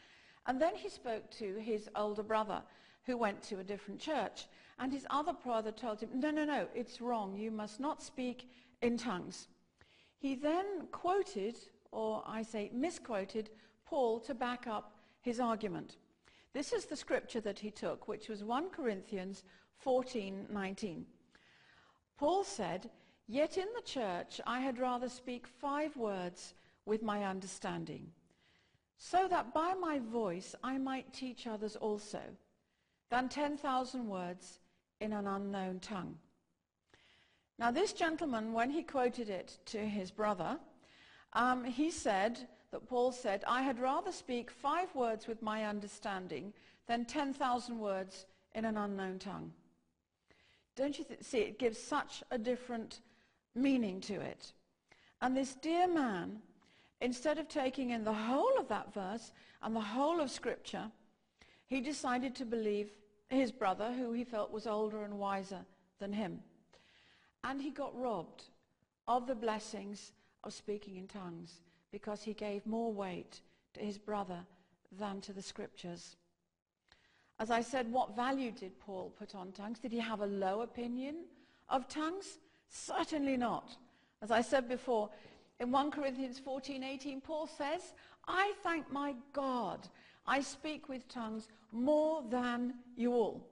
And 0.46 0.58
then 0.58 0.74
he 0.74 0.88
spoke 0.88 1.30
to 1.32 1.56
his 1.56 1.90
older 1.96 2.22
brother 2.22 2.62
who 3.04 3.18
went 3.18 3.42
to 3.42 3.58
a 3.58 3.64
different 3.64 4.00
church. 4.00 4.46
And 4.78 4.90
his 4.90 5.06
other 5.10 5.34
brother 5.34 5.70
told 5.70 6.00
him, 6.00 6.10
no, 6.14 6.30
no, 6.30 6.46
no, 6.46 6.66
it's 6.74 7.02
wrong. 7.02 7.36
You 7.36 7.50
must 7.50 7.78
not 7.78 8.02
speak 8.02 8.48
in 8.80 8.96
tongues. 8.96 9.48
He 10.18 10.34
then 10.34 10.86
quoted, 10.92 11.58
or 11.92 12.22
I 12.26 12.42
say 12.42 12.70
misquoted, 12.72 13.50
Paul 13.86 14.20
to 14.20 14.34
back 14.34 14.66
up 14.66 14.92
his 15.22 15.40
argument. 15.40 15.96
This 16.52 16.72
is 16.72 16.86
the 16.86 16.96
scripture 16.96 17.40
that 17.40 17.58
he 17.58 17.70
took, 17.70 18.08
which 18.08 18.28
was 18.28 18.44
1 18.44 18.70
Corinthians 18.70 19.44
14:19. 19.84 21.04
Paul 22.16 22.44
said, 22.44 22.90
Yet 23.28 23.58
in 23.58 23.66
the 23.74 23.82
church 23.82 24.40
I 24.46 24.60
had 24.60 24.78
rather 24.78 25.08
speak 25.08 25.46
five 25.46 25.96
words 25.96 26.54
with 26.84 27.02
my 27.02 27.24
understanding, 27.24 28.12
so 28.98 29.28
that 29.28 29.52
by 29.52 29.74
my 29.74 29.98
voice 29.98 30.54
I 30.62 30.78
might 30.78 31.12
teach 31.12 31.46
others 31.46 31.76
also, 31.76 32.22
than 33.10 33.28
10,000 33.28 34.06
words 34.08 34.60
in 35.00 35.12
an 35.12 35.26
unknown 35.26 35.80
tongue. 35.80 36.16
Now 37.58 37.70
this 37.70 37.92
gentleman, 37.92 38.52
when 38.52 38.70
he 38.70 38.82
quoted 38.82 39.28
it 39.28 39.58
to 39.66 39.78
his 39.78 40.10
brother, 40.10 40.58
um, 41.32 41.64
he 41.64 41.90
said 41.90 42.48
that 42.76 42.86
Paul 42.90 43.10
said, 43.10 43.42
I 43.48 43.62
had 43.62 43.80
rather 43.80 44.12
speak 44.12 44.50
five 44.50 44.94
words 44.94 45.26
with 45.26 45.40
my 45.40 45.64
understanding 45.64 46.52
than 46.86 47.06
10,000 47.06 47.78
words 47.78 48.26
in 48.54 48.66
an 48.66 48.76
unknown 48.76 49.18
tongue. 49.18 49.50
Don't 50.76 50.98
you 50.98 51.04
th- 51.06 51.22
see, 51.22 51.38
it 51.38 51.58
gives 51.58 51.78
such 51.78 52.22
a 52.30 52.36
different 52.36 53.00
meaning 53.54 53.98
to 54.02 54.20
it. 54.20 54.52
And 55.22 55.34
this 55.34 55.54
dear 55.54 55.88
man, 55.88 56.42
instead 57.00 57.38
of 57.38 57.48
taking 57.48 57.90
in 57.90 58.04
the 58.04 58.12
whole 58.12 58.58
of 58.58 58.68
that 58.68 58.92
verse 58.92 59.32
and 59.62 59.74
the 59.74 59.80
whole 59.80 60.20
of 60.20 60.30
Scripture, 60.30 60.90
he 61.64 61.80
decided 61.80 62.34
to 62.34 62.44
believe 62.44 62.90
his 63.30 63.52
brother, 63.52 63.90
who 63.90 64.12
he 64.12 64.22
felt 64.22 64.52
was 64.52 64.66
older 64.66 65.02
and 65.02 65.18
wiser 65.18 65.64
than 65.98 66.12
him. 66.12 66.40
And 67.42 67.62
he 67.62 67.70
got 67.70 67.98
robbed 67.98 68.42
of 69.08 69.26
the 69.26 69.34
blessings 69.34 70.12
of 70.44 70.52
speaking 70.52 70.96
in 70.96 71.08
tongues 71.08 71.62
because 71.96 72.22
he 72.22 72.34
gave 72.34 72.66
more 72.66 72.92
weight 72.92 73.40
to 73.72 73.80
his 73.80 73.96
brother 73.96 74.40
than 74.98 75.18
to 75.22 75.32
the 75.32 75.40
Scriptures. 75.40 76.16
As 77.38 77.50
I 77.50 77.62
said, 77.62 77.90
what 77.90 78.14
value 78.14 78.50
did 78.50 78.78
Paul 78.78 79.14
put 79.18 79.34
on 79.34 79.50
tongues? 79.52 79.78
Did 79.78 79.92
he 79.92 79.98
have 79.98 80.20
a 80.20 80.26
low 80.26 80.60
opinion 80.60 81.24
of 81.70 81.88
tongues? 81.88 82.36
Certainly 82.68 83.38
not. 83.38 83.76
As 84.20 84.30
I 84.30 84.42
said 84.42 84.68
before, 84.68 85.08
in 85.58 85.70
1 85.70 85.90
Corinthians 85.90 86.38
14, 86.38 86.84
18, 86.84 87.22
Paul 87.22 87.46
says, 87.46 87.94
I 88.28 88.52
thank 88.62 88.92
my 88.92 89.14
God 89.32 89.88
I 90.26 90.42
speak 90.42 90.90
with 90.90 91.08
tongues 91.08 91.48
more 91.72 92.22
than 92.28 92.74
you 92.94 93.14
all. 93.14 93.48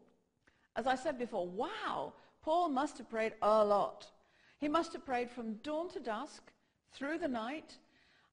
As 0.77 0.87
I 0.87 0.97
said 0.97 1.19
before, 1.19 1.49
wow, 1.49 2.13
Paul 2.43 2.69
must 2.69 2.99
have 2.99 3.09
prayed 3.09 3.33
a 3.41 3.65
lot. 3.65 4.11
He 4.59 4.69
must 4.69 4.93
have 4.93 5.07
prayed 5.07 5.31
from 5.31 5.55
dawn 5.63 5.89
to 5.91 6.01
dusk, 6.01 6.53
through 6.95 7.19
the 7.19 7.29
night, 7.29 7.77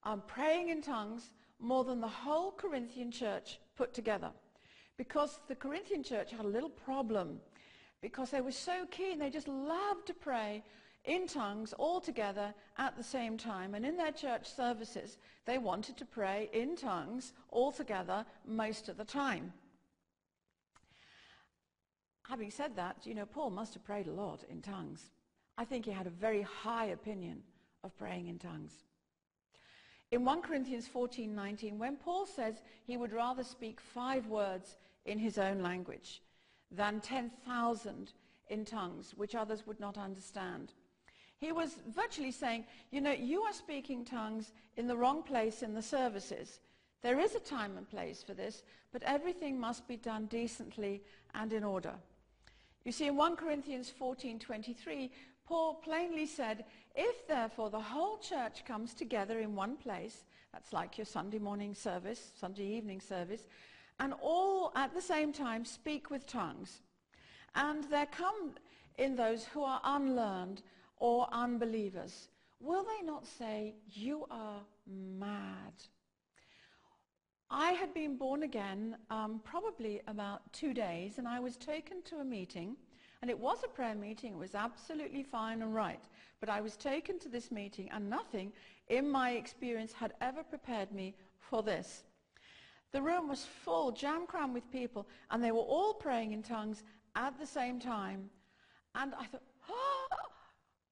um, 0.04 0.22
praying 0.26 0.68
in 0.68 0.82
tongues 0.82 1.30
more 1.60 1.84
than 1.84 2.00
the 2.00 2.08
whole 2.08 2.52
Corinthian 2.52 3.10
church 3.10 3.58
put 3.76 3.94
together 3.94 4.30
because 4.96 5.40
the 5.48 5.54
Corinthian 5.54 6.02
church 6.02 6.30
had 6.30 6.44
a 6.44 6.48
little 6.48 6.70
problem 6.70 7.40
because 8.00 8.30
they 8.30 8.40
were 8.40 8.52
so 8.52 8.84
keen. 8.90 9.18
They 9.18 9.30
just 9.30 9.48
loved 9.48 10.06
to 10.08 10.14
pray 10.14 10.62
in 11.04 11.26
tongues 11.26 11.72
all 11.72 12.00
together 12.00 12.54
at 12.78 12.96
the 12.96 13.02
same 13.02 13.36
time. 13.36 13.74
And 13.74 13.84
in 13.84 13.96
their 13.96 14.12
church 14.12 14.52
services, 14.52 15.18
they 15.46 15.58
wanted 15.58 15.96
to 15.96 16.04
pray 16.04 16.50
in 16.52 16.76
tongues 16.76 17.32
all 17.48 17.72
together 17.72 18.24
most 18.46 18.88
of 18.88 18.96
the 18.96 19.04
time. 19.04 19.52
Having 22.28 22.50
said 22.50 22.76
that, 22.76 22.96
you 23.04 23.14
know, 23.14 23.26
Paul 23.26 23.50
must 23.50 23.74
have 23.74 23.84
prayed 23.84 24.06
a 24.06 24.12
lot 24.12 24.44
in 24.48 24.62
tongues. 24.62 25.10
I 25.58 25.64
think 25.64 25.84
he 25.84 25.90
had 25.90 26.06
a 26.06 26.10
very 26.10 26.42
high 26.42 26.86
opinion 26.86 27.42
of 27.84 27.96
praying 27.96 28.28
in 28.28 28.38
tongues. 28.38 28.72
In 30.12 30.26
1 30.26 30.42
Corinthians 30.42 30.86
14, 30.86 31.34
19, 31.34 31.78
when 31.78 31.96
Paul 31.96 32.26
says 32.26 32.62
he 32.86 32.98
would 32.98 33.12
rather 33.12 33.42
speak 33.42 33.80
five 33.80 34.26
words 34.26 34.76
in 35.06 35.18
his 35.18 35.38
own 35.38 35.62
language 35.62 36.20
than 36.70 37.00
10,000 37.00 38.12
in 38.50 38.64
tongues, 38.66 39.14
which 39.16 39.34
others 39.34 39.66
would 39.66 39.80
not 39.80 39.96
understand. 39.96 40.74
He 41.38 41.50
was 41.50 41.78
virtually 41.88 42.30
saying, 42.30 42.66
you 42.90 43.00
know, 43.00 43.12
you 43.12 43.40
are 43.42 43.54
speaking 43.54 44.04
tongues 44.04 44.52
in 44.76 44.86
the 44.86 44.96
wrong 44.96 45.22
place 45.22 45.62
in 45.62 45.72
the 45.72 45.82
services. 45.82 46.60
There 47.00 47.18
is 47.18 47.34
a 47.34 47.40
time 47.40 47.78
and 47.78 47.88
place 47.88 48.22
for 48.22 48.34
this, 48.34 48.64
but 48.92 49.02
everything 49.04 49.58
must 49.58 49.88
be 49.88 49.96
done 49.96 50.26
decently 50.26 51.02
and 51.34 51.54
in 51.54 51.64
order. 51.64 51.94
You 52.84 52.92
see, 52.92 53.06
in 53.06 53.16
1 53.16 53.34
Corinthians 53.36 53.90
14:23, 53.98 55.10
Paul 55.46 55.74
plainly 55.74 56.26
said, 56.26 56.64
if 56.94 57.26
therefore 57.26 57.70
the 57.70 57.80
whole 57.80 58.18
church 58.18 58.64
comes 58.64 58.94
together 58.94 59.40
in 59.40 59.54
one 59.54 59.76
place, 59.76 60.24
that's 60.52 60.72
like 60.72 60.98
your 60.98 61.04
Sunday 61.06 61.38
morning 61.38 61.74
service, 61.74 62.32
Sunday 62.38 62.66
evening 62.66 63.00
service, 63.00 63.46
and 63.98 64.14
all 64.20 64.72
at 64.76 64.94
the 64.94 65.00
same 65.00 65.32
time 65.32 65.64
speak 65.64 66.10
with 66.10 66.26
tongues. 66.26 66.82
And 67.54 67.84
there 67.84 68.06
come 68.06 68.52
in 68.98 69.16
those 69.16 69.44
who 69.44 69.62
are 69.62 69.80
unlearned 69.84 70.62
or 70.96 71.28
unbelievers. 71.32 72.28
Will 72.60 72.84
they 72.84 73.04
not 73.04 73.26
say, 73.26 73.74
you 73.86 74.26
are 74.30 74.60
mad? 74.86 75.72
I 77.50 77.72
had 77.72 77.92
been 77.92 78.16
born 78.16 78.44
again 78.44 78.96
um, 79.10 79.40
probably 79.44 80.00
about 80.06 80.52
two 80.52 80.72
days, 80.72 81.18
and 81.18 81.28
I 81.28 81.38
was 81.40 81.56
taken 81.56 82.02
to 82.04 82.16
a 82.20 82.24
meeting, 82.24 82.76
and 83.22 83.30
it 83.30 83.38
was 83.38 83.58
a 83.64 83.68
prayer 83.68 83.94
meeting. 83.94 84.32
It 84.32 84.38
was 84.38 84.56
absolutely 84.56 85.22
fine 85.22 85.62
and 85.62 85.72
right. 85.72 86.02
But 86.40 86.48
I 86.48 86.60
was 86.60 86.76
taken 86.76 87.20
to 87.20 87.28
this 87.28 87.52
meeting, 87.52 87.88
and 87.92 88.10
nothing 88.10 88.52
in 88.88 89.08
my 89.08 89.30
experience 89.30 89.92
had 89.92 90.12
ever 90.20 90.42
prepared 90.42 90.90
me 90.90 91.14
for 91.38 91.62
this. 91.62 92.02
The 92.90 93.00
room 93.00 93.28
was 93.28 93.46
full, 93.64 93.92
jam-crammed 93.92 94.52
with 94.52 94.70
people, 94.72 95.06
and 95.30 95.42
they 95.42 95.52
were 95.52 95.60
all 95.60 95.94
praying 95.94 96.32
in 96.32 96.42
tongues 96.42 96.82
at 97.14 97.38
the 97.38 97.46
same 97.46 97.78
time. 97.78 98.28
And 98.96 99.14
I 99.14 99.24
thought, 99.24 99.42
oh! 99.70 100.08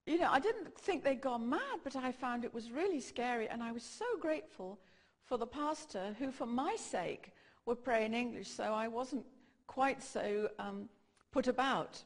you 0.06 0.18
know, 0.18 0.30
I 0.30 0.38
didn't 0.38 0.78
think 0.78 1.02
they'd 1.02 1.20
gone 1.20 1.48
mad, 1.48 1.80
but 1.82 1.96
I 1.96 2.12
found 2.12 2.44
it 2.44 2.54
was 2.54 2.70
really 2.70 3.00
scary, 3.00 3.48
and 3.48 3.60
I 3.60 3.72
was 3.72 3.82
so 3.82 4.06
grateful 4.20 4.78
for 5.24 5.36
the 5.36 5.46
pastor 5.46 6.14
who, 6.20 6.30
for 6.30 6.46
my 6.46 6.76
sake, 6.76 7.32
would 7.66 7.84
pray 7.84 8.04
in 8.04 8.14
English, 8.14 8.48
so 8.48 8.72
I 8.72 8.86
wasn't 8.86 9.26
quite 9.66 10.00
so 10.00 10.48
um, 10.60 10.88
put 11.32 11.48
about. 11.48 12.02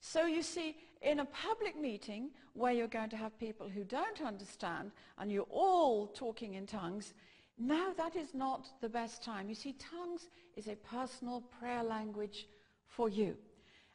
So 0.00 0.26
you 0.26 0.42
see, 0.42 0.76
in 1.02 1.20
a 1.20 1.24
public 1.24 1.78
meeting 1.80 2.30
where 2.54 2.72
you're 2.72 2.86
going 2.86 3.10
to 3.10 3.16
have 3.16 3.38
people 3.38 3.68
who 3.68 3.84
don't 3.84 4.20
understand 4.22 4.92
and 5.18 5.30
you're 5.30 5.46
all 5.50 6.06
talking 6.08 6.54
in 6.54 6.66
tongues, 6.66 7.14
no, 7.58 7.92
that 7.96 8.14
is 8.14 8.34
not 8.34 8.68
the 8.80 8.88
best 8.88 9.22
time. 9.22 9.48
You 9.48 9.54
see, 9.54 9.74
tongues 9.74 10.28
is 10.56 10.68
a 10.68 10.76
personal 10.76 11.40
prayer 11.40 11.82
language 11.82 12.46
for 12.86 13.08
you. 13.08 13.36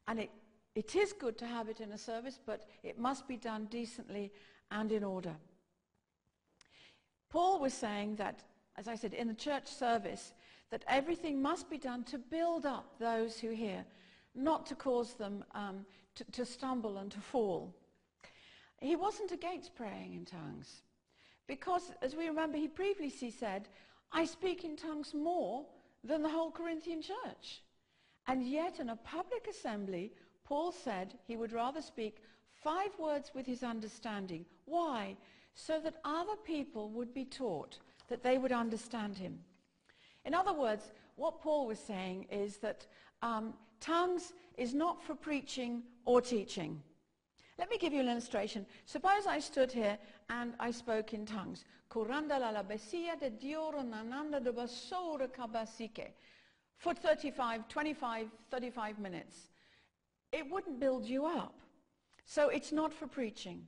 And 0.07 0.19
it, 0.19 0.31
it 0.75 0.95
is 0.95 1.13
good 1.13 1.38
to 1.38 1.45
have 1.45 1.69
it 1.69 1.79
in 1.79 1.91
a 1.93 1.98
service, 1.98 2.39
but 2.45 2.67
it 2.83 3.00
must 3.00 3.27
be 3.27 3.38
done 3.38 3.67
decently 3.72 4.31
and 4.72 4.91
in 4.91 5.03
order. 5.03 5.36
Paul 7.29 7.60
was 7.60 7.74
saying 7.74 8.17
that, 8.17 8.43
as 8.77 8.88
I 8.88 8.95
said, 8.95 9.13
in 9.13 9.27
the 9.27 9.33
church 9.33 9.67
service, 9.67 10.33
that 10.69 10.83
everything 10.88 11.41
must 11.41 11.69
be 11.69 11.77
done 11.77 12.03
to 12.05 12.17
build 12.17 12.65
up 12.65 13.00
those 13.00 13.39
who 13.39 13.50
hear, 13.51 13.86
not 14.35 14.65
to 14.67 14.75
cause 14.75 15.13
them 15.13 15.43
um, 15.53 15.85
to, 16.15 16.23
to 16.31 16.45
stumble 16.45 16.97
and 16.97 17.11
to 17.11 17.19
fall. 17.19 17.73
He 18.79 18.95
wasn't 18.95 19.31
against 19.31 19.75
praying 19.75 20.13
in 20.13 20.25
tongues. 20.25 20.81
Because, 21.47 21.91
as 22.01 22.15
we 22.15 22.27
remember, 22.27 22.57
he 22.57 22.67
previously 22.67 23.31
said, 23.31 23.67
I 24.11 24.25
speak 24.25 24.63
in 24.63 24.75
tongues 24.75 25.13
more 25.13 25.65
than 26.03 26.21
the 26.21 26.29
whole 26.29 26.51
Corinthian 26.51 27.01
church. 27.01 27.61
And 28.27 28.47
yet 28.47 28.79
in 28.79 28.89
a 28.89 28.95
public 28.95 29.47
assembly, 29.47 30.11
Paul 30.45 30.71
said 30.71 31.15
he 31.27 31.35
would 31.35 31.51
rather 31.51 31.81
speak 31.81 32.17
five 32.63 32.91
words 32.97 33.31
with 33.33 33.45
his 33.45 33.63
understanding. 33.63 34.45
Why? 34.65 35.17
So 35.55 35.79
that 35.81 35.95
other 36.05 36.35
people 36.43 36.89
would 36.91 37.13
be 37.13 37.25
taught, 37.25 37.79
that 38.07 38.23
they 38.23 38.37
would 38.37 38.51
understand 38.51 39.17
him. 39.17 39.39
In 40.25 40.33
other 40.33 40.53
words, 40.53 40.91
what 41.15 41.41
Paul 41.41 41.67
was 41.67 41.79
saying 41.79 42.27
is 42.31 42.57
that 42.57 42.87
um, 43.21 43.53
tongues 43.83 44.33
is 44.57 44.73
not 44.73 45.03
for 45.03 45.13
preaching 45.13 45.83
or 46.05 46.21
teaching. 46.21 46.81
Let 47.59 47.69
me 47.69 47.77
give 47.77 47.93
you 47.93 47.99
an 47.99 48.09
illustration. 48.09 48.65
Suppose 48.85 49.27
I 49.27 49.39
stood 49.39 49.71
here 49.71 49.97
and 50.29 50.53
I 50.59 50.71
spoke 50.71 51.13
in 51.13 51.25
tongues. 51.25 51.65
For 56.77 56.93
35, 56.93 57.67
25, 57.67 58.27
35 58.49 58.99
minutes. 58.99 59.49
It 60.31 60.49
wouldn't 60.49 60.79
build 60.79 61.05
you 61.05 61.25
up. 61.25 61.53
So 62.25 62.49
it's 62.49 62.71
not 62.71 62.93
for 62.93 63.05
preaching. 63.05 63.67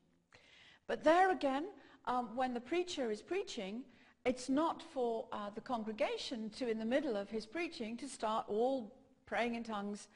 But 0.87 1.03
there 1.03 1.31
again, 1.31 1.65
um, 2.05 2.35
when 2.35 2.53
the 2.53 2.59
preacher 2.59 3.11
is 3.11 3.21
preaching, 3.21 3.83
it's 4.25 4.49
not 4.49 4.81
for 4.81 5.27
uh, 5.31 5.51
the 5.53 5.61
congregation 5.61 6.49
to, 6.51 6.67
in 6.67 6.79
the 6.79 6.85
middle 6.85 7.15
of 7.15 7.29
his 7.29 7.45
preaching, 7.45 7.95
to 7.97 8.07
start 8.07 8.45
all 8.47 8.91
praying 9.25 9.55
in 9.55 9.63
tongues 9.63 10.07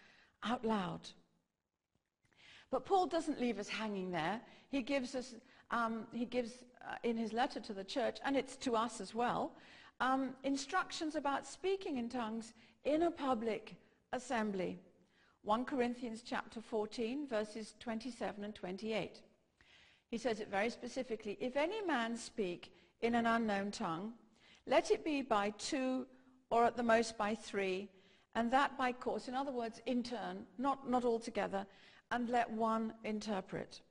out 0.44 0.64
loud. 0.64 1.02
But 2.72 2.86
Paul 2.86 3.08
doesn't 3.08 3.40
leave 3.40 3.60
us 3.60 3.68
hanging 3.68 4.12
there. 4.12 4.42
He 4.70 4.82
gives 4.82 5.16
us, 5.16 5.36
um, 5.72 6.06
he 6.14 6.26
gives 6.26 6.64
uh, 6.88 6.96
in 7.04 7.18
his 7.18 7.34
letter 7.34 7.60
to 7.60 7.74
the 7.74 7.84
church, 7.84 8.20
and 8.24 8.38
it's 8.38 8.56
to 8.58 8.76
us 8.76 9.02
as 9.02 9.16
well, 9.16 9.54
um, 10.00 10.30
instructions 10.44 11.16
about 11.16 11.46
speaking 11.46 11.98
in 11.98 12.10
tongues 12.10 12.54
in 12.86 13.04
a 13.04 13.12
public 13.12 13.76
assembly. 14.14 14.80
1 15.44 15.66
Corinthians 15.66 16.22
chapter 16.26 16.62
14, 16.62 17.28
verses 17.28 17.74
27 17.80 18.44
and 18.44 18.54
28. 18.54 19.22
He 20.10 20.18
says 20.18 20.40
it 20.40 20.50
very 20.50 20.70
specifically. 20.70 21.38
If 21.40 21.56
any 21.56 21.82
man 21.86 22.18
speak 22.18 22.72
in 23.02 23.16
an 23.16 23.26
unknown 23.26 23.72
tongue, 23.72 24.14
let 24.68 24.92
it 24.92 25.04
be 25.04 25.22
by 25.22 25.52
two 25.52 26.06
or 26.50 26.66
at 26.66 26.76
the 26.76 26.84
most 26.84 27.18
by 27.18 27.36
three, 27.36 27.90
and 28.36 28.52
that 28.52 28.78
by 28.78 28.92
course. 28.92 29.28
In 29.28 29.36
other 29.36 29.52
words, 29.52 29.82
in 29.86 30.04
turn, 30.04 30.46
not, 30.58 30.90
not 30.90 31.06
all 31.06 31.20
together, 31.20 31.66
and 32.12 32.30
let 32.30 32.50
one 32.52 32.94
interpret. 33.04 33.82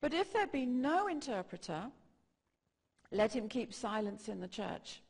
But 0.00 0.14
if 0.14 0.32
there 0.32 0.46
be 0.46 0.66
no 0.66 1.08
interpreter, 1.08 1.84
let 3.12 3.34
him 3.34 3.48
keep 3.48 3.74
silence 3.74 4.28
in 4.28 4.40
the 4.40 4.48
church. 4.48 5.02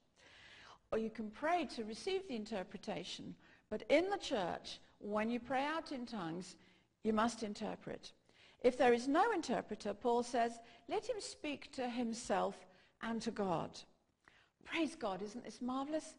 Or 0.92 0.98
you 0.98 1.10
can 1.10 1.30
pray 1.30 1.68
to 1.76 1.84
receive 1.84 2.26
the 2.26 2.36
interpretation, 2.36 3.34
but 3.70 3.84
in 3.88 4.10
the 4.10 4.18
church, 4.18 4.80
when 4.98 5.30
you 5.30 5.38
pray 5.38 5.64
out 5.64 5.92
in 5.92 6.04
tongues, 6.04 6.56
you 7.04 7.12
must 7.12 7.42
interpret. 7.42 8.12
If 8.62 8.76
there 8.76 8.92
is 8.92 9.08
no 9.08 9.32
interpreter, 9.32 9.94
Paul 9.94 10.22
says, 10.22 10.58
let 10.88 11.08
him 11.08 11.16
speak 11.20 11.72
to 11.72 11.88
himself 11.88 12.56
and 13.02 13.22
to 13.22 13.30
God. 13.30 13.70
Praise 14.64 14.96
God, 14.96 15.22
isn't 15.22 15.44
this 15.44 15.62
marvelous? 15.62 16.14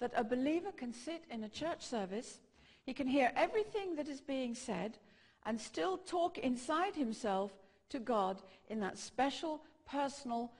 That 0.00 0.12
a 0.16 0.24
believer 0.24 0.72
can 0.72 0.92
sit 0.92 1.24
in 1.30 1.44
a 1.44 1.48
church 1.48 1.84
service, 1.84 2.40
he 2.84 2.92
can 2.92 3.06
hear 3.06 3.32
everything 3.34 3.96
that 3.96 4.08
is 4.08 4.20
being 4.20 4.54
said, 4.54 4.98
and 5.44 5.60
still 5.60 5.96
talk 5.96 6.38
inside 6.38 6.94
himself 6.94 7.52
to 7.88 7.98
God 7.98 8.42
in 8.68 8.80
that 8.80 8.98
special, 8.98 9.62
personal 9.88 10.52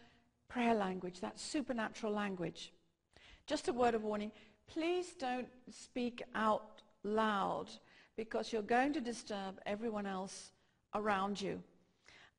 prayer 0.48 0.74
language, 0.74 1.20
that 1.20 1.38
supernatural 1.38 2.12
language. 2.12 2.72
Just 3.46 3.68
a 3.68 3.72
word 3.72 3.94
of 3.94 4.04
warning, 4.04 4.32
please 4.66 5.14
don't 5.18 5.48
speak 5.70 6.22
out 6.34 6.82
loud 7.04 7.66
because 8.16 8.52
you're 8.52 8.62
going 8.62 8.92
to 8.92 9.00
disturb 9.00 9.60
everyone 9.66 10.06
else 10.06 10.52
around 10.94 11.40
you. 11.40 11.62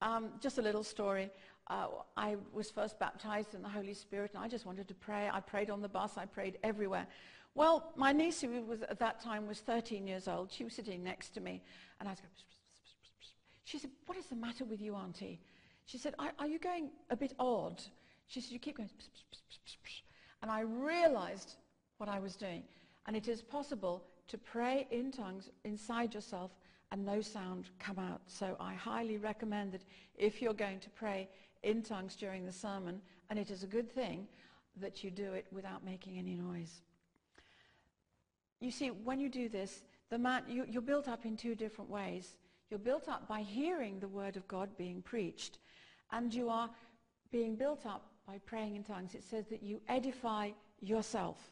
Um, 0.02 0.30
just 0.40 0.58
a 0.58 0.62
little 0.62 0.84
story. 0.84 1.30
Uh, 1.70 1.88
I 2.16 2.38
was 2.54 2.72
first 2.72 2.98
baptized 3.00 3.54
in 3.54 3.62
the 3.62 3.70
Holy 3.70 3.94
Spirit 3.94 4.32
and 4.34 4.44
I 4.44 4.48
just 4.48 4.66
wanted 4.66 4.88
to 4.88 4.94
pray. 4.94 5.30
I 5.32 5.40
prayed 5.42 5.70
on 5.70 5.82
the 5.82 5.90
bus. 5.90 6.18
I 6.18 6.26
prayed 6.26 6.58
everywhere. 6.64 7.08
Well, 7.56 7.92
my 7.96 8.12
niece, 8.14 8.42
who 8.42 8.62
was 8.64 8.84
at 8.84 9.00
that 9.00 9.20
time 9.20 9.48
was 9.48 9.60
13 9.60 10.08
years 10.08 10.28
old, 10.28 10.52
she 10.52 10.64
was 10.64 10.74
sitting 10.74 11.04
next 11.04 11.30
to 11.30 11.42
me 11.42 11.62
and 12.00 12.08
I 12.08 12.12
was 12.12 12.20
going, 12.20 12.32
she 13.66 13.80
said, 13.80 13.90
what 14.06 14.18
is 14.18 14.28
the 14.28 14.36
matter 14.36 14.64
with 14.64 14.80
you, 14.80 14.96
Auntie? 14.96 15.42
She 15.86 15.98
said, 15.98 16.16
are, 16.20 16.32
are 16.40 16.48
you 16.48 16.60
going 16.60 16.90
a 17.10 17.18
bit 17.18 17.34
odd? 17.38 17.82
She 18.28 18.40
said, 18.40 18.52
you 18.52 18.60
keep 18.60 18.78
going. 18.78 18.90
And 20.42 20.50
I 20.52 20.62
realized 20.62 21.56
what 21.98 22.08
I 22.08 22.20
was 22.20 22.36
doing. 22.36 22.64
And 23.08 23.16
it 23.16 23.28
is 23.28 23.42
possible 23.42 24.06
to 24.28 24.38
pray 24.38 24.88
in 24.92 25.12
tongues 25.12 25.50
inside 25.64 26.14
yourself 26.14 26.52
and 26.92 27.06
no 27.06 27.22
sound 27.22 27.70
come 27.80 28.00
out. 28.00 28.22
So 28.28 28.56
I 28.60 28.74
highly 28.74 29.18
recommend 29.18 29.74
that 29.74 29.84
if 30.18 30.42
you're 30.42 30.54
going 30.54 30.80
to 30.80 30.90
pray 30.92 31.28
in 31.64 31.82
tongues 31.82 32.16
during 32.16 32.46
the 32.46 32.52
sermon, 32.52 33.02
and 33.30 33.38
it 33.38 33.52
is 33.52 33.64
a 33.64 33.68
good 33.68 33.92
thing 33.92 34.28
that 34.80 35.04
you 35.04 35.12
do 35.12 35.34
it 35.34 35.46
without 35.52 35.84
making 35.84 36.18
any 36.18 36.36
noise. 36.36 36.82
You 38.60 38.72
see, 38.72 38.90
when 38.90 39.20
you 39.20 39.30
do 39.30 39.50
this, 39.50 39.84
the 40.10 40.18
man, 40.18 40.44
you, 40.48 40.66
you're 40.70 40.82
built 40.82 41.08
up 41.08 41.26
in 41.26 41.36
two 41.36 41.56
different 41.56 41.90
ways. 41.90 42.38
You're 42.70 42.80
built 42.80 43.08
up 43.08 43.28
by 43.28 43.42
hearing 43.42 44.00
the 44.00 44.08
word 44.08 44.36
of 44.36 44.48
God 44.48 44.70
being 44.78 45.02
preached, 45.02 45.60
and 46.12 46.34
you 46.34 46.50
are 46.50 46.70
being 47.32 47.56
built 47.56 47.86
up 47.86 48.06
by 48.26 48.40
praying 48.46 48.76
in 48.76 48.84
tongues. 48.84 49.16
It 49.16 49.24
says 49.24 49.46
that 49.48 49.64
you 49.64 49.82
edify 49.88 50.52
yourself. 50.82 51.52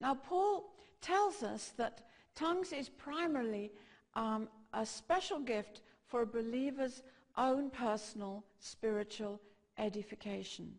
Now, 0.00 0.14
Paul 0.14 0.74
tells 1.00 1.42
us 1.42 1.72
that 1.76 2.06
tongues 2.34 2.72
is 2.72 2.88
primarily 2.88 3.72
um, 4.14 4.48
a 4.72 4.84
special 4.84 5.38
gift 5.38 5.82
for 6.06 6.22
a 6.22 6.26
believer's 6.26 7.02
own 7.36 7.70
personal 7.70 8.44
spiritual 8.58 9.40
edification. 9.78 10.72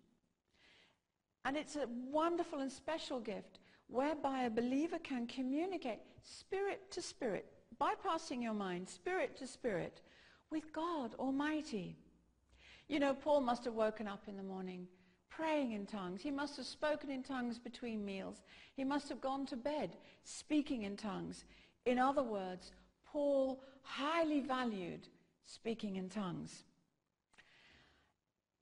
And 1.45 1.55
it's 1.55 1.75
a 1.75 1.87
wonderful 2.11 2.59
and 2.59 2.71
special 2.71 3.19
gift 3.19 3.59
whereby 3.87 4.43
a 4.43 4.49
believer 4.49 4.99
can 4.99 5.27
communicate 5.27 5.99
spirit 6.23 6.91
to 6.91 7.01
spirit, 7.01 7.45
bypassing 7.81 8.43
your 8.43 8.53
mind, 8.53 8.89
spirit 8.89 9.37
to 9.37 9.47
spirit, 9.47 10.01
with 10.49 10.73
God 10.73 11.15
Almighty. 11.15 11.95
You 12.89 12.99
know, 12.99 13.13
Paul 13.13 13.41
must 13.41 13.65
have 13.65 13.73
woken 13.73 14.07
up 14.07 14.23
in 14.27 14.37
the 14.37 14.43
morning 14.43 14.87
praying 15.37 15.73
in 15.73 15.85
tongues. 15.85 16.21
He 16.21 16.31
must 16.31 16.57
have 16.57 16.65
spoken 16.65 17.11
in 17.11 17.21
tongues 17.21 17.59
between 17.59 18.03
meals. 18.03 18.41
He 18.75 18.83
must 18.83 19.07
have 19.09 19.21
gone 19.21 19.45
to 19.47 19.55
bed 19.55 19.95
speaking 20.23 20.83
in 20.83 20.97
tongues. 20.97 21.45
In 21.85 21.99
other 21.99 22.23
words, 22.23 22.71
Paul 23.05 23.61
highly 23.83 24.39
valued 24.39 25.07
speaking 25.47 25.95
in 25.95 26.09
tongues. 26.09 26.63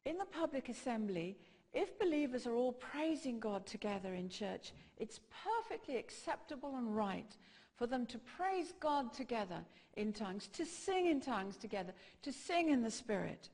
In 0.06 0.18
the 0.18 0.26
public 0.26 0.70
assembly, 0.70 1.38
if 1.74 2.00
believers 2.00 2.48
are 2.48 2.56
all 2.56 2.72
praising 2.72 3.40
God 3.40 3.66
together 3.66 4.14
in 4.14 4.30
church, 4.30 4.72
it's 4.98 5.20
perfectly 5.44 5.98
acceptable 5.98 6.78
and 6.78 6.96
right 6.96 7.36
for 7.76 7.88
them 7.88 8.06
to 8.06 8.18
praise 8.18 8.74
God 8.80 9.14
together 9.14 9.66
in 9.98 10.14
tongues, 10.14 10.48
to 10.54 10.66
sing 10.66 11.08
in 11.08 11.20
tongues 11.20 11.58
together, 11.58 11.94
to 12.22 12.32
sing 12.32 12.70
in 12.70 12.82
the 12.82 12.92
Spirit. 12.92 13.50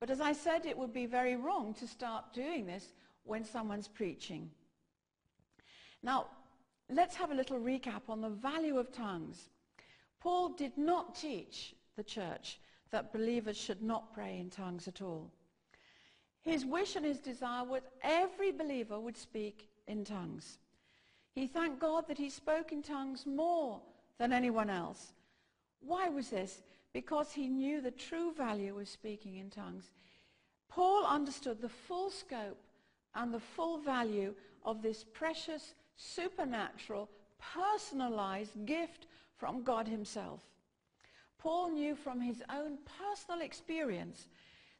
But 0.00 0.10
as 0.10 0.20
I 0.20 0.32
said, 0.32 0.66
it 0.66 0.76
would 0.76 0.92
be 0.92 1.06
very 1.06 1.36
wrong 1.36 1.72
to 1.74 1.86
start 1.86 2.32
doing 2.32 2.66
this 2.66 2.92
when 3.22 3.44
someone's 3.44 3.86
preaching. 3.86 4.50
Now, 6.02 6.26
let's 6.90 7.14
have 7.14 7.30
a 7.30 7.34
little 7.34 7.60
recap 7.60 8.02
on 8.08 8.20
the 8.20 8.30
value 8.30 8.78
of 8.78 8.90
tongues. 8.90 9.50
Paul 10.20 10.48
did 10.48 10.76
not 10.76 11.14
teach 11.14 11.75
the 11.96 12.04
church 12.04 12.60
that 12.90 13.12
believers 13.12 13.56
should 13.56 13.82
not 13.82 14.14
pray 14.14 14.38
in 14.38 14.50
tongues 14.50 14.86
at 14.86 15.02
all. 15.02 15.30
His 16.42 16.64
wish 16.64 16.94
and 16.94 17.04
his 17.04 17.18
desire 17.18 17.64
was 17.64 17.82
every 18.02 18.52
believer 18.52 19.00
would 19.00 19.16
speak 19.16 19.68
in 19.88 20.04
tongues. 20.04 20.58
He 21.34 21.46
thanked 21.46 21.80
God 21.80 22.06
that 22.08 22.18
he 22.18 22.30
spoke 22.30 22.72
in 22.72 22.82
tongues 22.82 23.26
more 23.26 23.80
than 24.18 24.32
anyone 24.32 24.70
else. 24.70 25.12
Why 25.80 26.08
was 26.08 26.30
this? 26.30 26.62
Because 26.92 27.32
he 27.32 27.48
knew 27.48 27.80
the 27.80 27.90
true 27.90 28.32
value 28.32 28.78
of 28.78 28.88
speaking 28.88 29.36
in 29.36 29.50
tongues. 29.50 29.90
Paul 30.68 31.04
understood 31.04 31.60
the 31.60 31.68
full 31.68 32.10
scope 32.10 32.58
and 33.14 33.32
the 33.32 33.40
full 33.40 33.78
value 33.78 34.34
of 34.64 34.82
this 34.82 35.04
precious, 35.04 35.74
supernatural, 35.96 37.08
personalized 37.38 38.64
gift 38.66 39.06
from 39.36 39.62
God 39.62 39.88
himself. 39.88 40.40
Paul 41.46 41.70
knew 41.70 41.94
from 41.94 42.20
his 42.20 42.42
own 42.52 42.76
personal 42.98 43.40
experience 43.40 44.26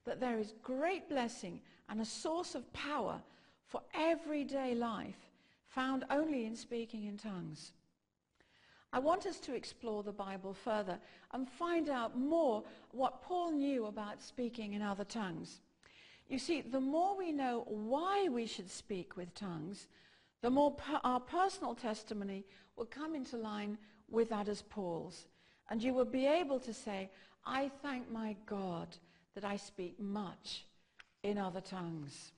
that 0.05 0.19
there 0.19 0.41
is 0.41 0.53
great 0.65 1.09
blessing 1.09 1.61
and 1.89 2.01
a 2.01 2.05
source 2.05 2.57
of 2.57 2.73
power 2.73 3.21
for 3.69 3.83
everyday 3.95 4.75
life 4.75 5.31
found 5.69 6.05
only 6.11 6.45
in 6.45 6.57
speaking 6.57 7.05
in 7.05 7.19
tongues. 7.19 7.71
I 8.93 8.99
want 8.99 9.27
us 9.27 9.39
to 9.43 9.55
explore 9.55 10.03
the 10.03 10.11
Bible 10.11 10.53
further 10.53 10.99
and 11.31 11.49
find 11.49 11.89
out 11.89 12.19
more 12.19 12.65
what 12.91 13.23
Paul 13.23 13.53
knew 13.53 13.87
about 13.87 14.21
speaking 14.21 14.73
in 14.73 14.83
other 14.83 15.05
tongues. 15.05 15.61
You 16.29 16.41
see, 16.41 16.63
the 16.63 16.81
more 16.81 17.17
we 17.17 17.31
know 17.31 17.63
why 17.69 18.27
we 18.29 18.45
should 18.45 18.69
speak 18.69 19.17
with 19.17 19.33
tongues, 19.37 19.87
the 20.43 20.51
more 20.51 20.73
per- 20.73 21.01
our 21.05 21.21
personal 21.21 21.77
testimony 21.77 22.45
will 22.75 22.87
come 22.87 23.15
into 23.15 23.37
line 23.37 23.79
with 24.11 24.31
that 24.31 24.49
as 24.49 24.63
Paul's. 24.63 25.27
And 25.69 25.83
you 25.83 25.93
will 25.93 26.05
be 26.05 26.27
able 26.27 26.61
to 26.61 26.73
say, 26.73 27.11
I 27.45 27.71
thank 27.83 28.11
my 28.11 28.37
God 28.47 28.89
that 29.35 29.45
I 29.45 29.57
speak 29.57 29.99
much 30.01 30.65
in 31.23 31.39
other 31.39 31.61
tongues. 31.61 32.33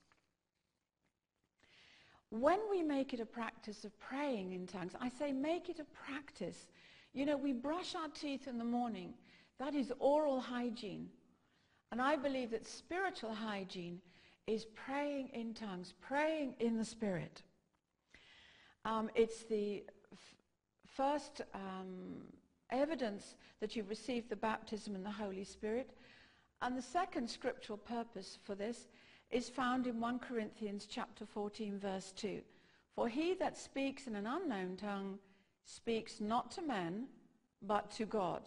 When 2.30 2.58
we 2.70 2.82
make 2.82 3.14
it 3.14 3.20
a 3.20 3.26
practice 3.26 3.84
of 3.84 3.98
praying 3.98 4.52
in 4.52 4.66
tongues, 4.66 4.92
I 5.00 5.08
say 5.08 5.32
make 5.32 5.68
it 5.68 5.78
a 5.78 5.84
practice. 5.84 6.66
You 7.14 7.24
know, 7.24 7.36
we 7.36 7.52
brush 7.52 7.94
our 7.94 8.08
teeth 8.08 8.46
in 8.46 8.58
the 8.58 8.64
morning. 8.64 9.14
That 9.58 9.74
is 9.74 9.92
oral 9.98 10.40
hygiene. 10.40 11.08
And 11.90 12.02
I 12.02 12.16
believe 12.16 12.50
that 12.50 12.66
spiritual 12.66 13.34
hygiene 13.34 14.00
is 14.46 14.66
praying 14.66 15.28
in 15.32 15.54
tongues, 15.54 15.94
praying 16.00 16.54
in 16.60 16.76
the 16.76 16.84
Spirit. 16.84 17.42
Um, 18.84 19.10
it's 19.14 19.44
the 19.44 19.84
f- 20.12 20.34
first 20.86 21.42
um, 21.54 22.22
evidence 22.70 23.34
that 23.60 23.74
you've 23.74 23.90
received 23.90 24.28
the 24.28 24.36
baptism 24.36 24.94
in 24.94 25.02
the 25.02 25.10
Holy 25.10 25.44
Spirit. 25.44 25.90
And 26.62 26.76
the 26.76 26.82
second 26.82 27.28
scriptural 27.28 27.78
purpose 27.78 28.38
for 28.44 28.54
this 28.54 28.88
is 29.30 29.48
found 29.48 29.86
in 29.86 30.00
1 30.00 30.18
Corinthians 30.18 30.86
chapter 30.90 31.26
14 31.26 31.78
verse 31.78 32.12
2. 32.16 32.40
For 32.94 33.08
he 33.08 33.34
that 33.34 33.56
speaks 33.56 34.06
in 34.06 34.16
an 34.16 34.26
unknown 34.26 34.76
tongue 34.76 35.18
speaks 35.64 36.20
not 36.20 36.50
to 36.52 36.62
men, 36.62 37.06
but 37.62 37.90
to 37.92 38.06
God, 38.06 38.42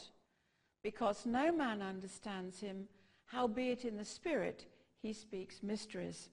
because 0.84 1.26
no 1.26 1.52
man 1.52 1.82
understands 1.82 2.60
him, 2.60 2.88
howbeit 3.26 3.86
in 3.86 3.96
the 3.98 4.06
Spirit 4.06 4.66
he 5.02 5.14
speaks 5.14 5.64
mysteries. 5.64 6.30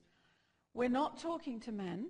We're 0.75 0.89
not 0.89 1.19
talking 1.19 1.61
to 1.61 1.73
men. 1.73 2.09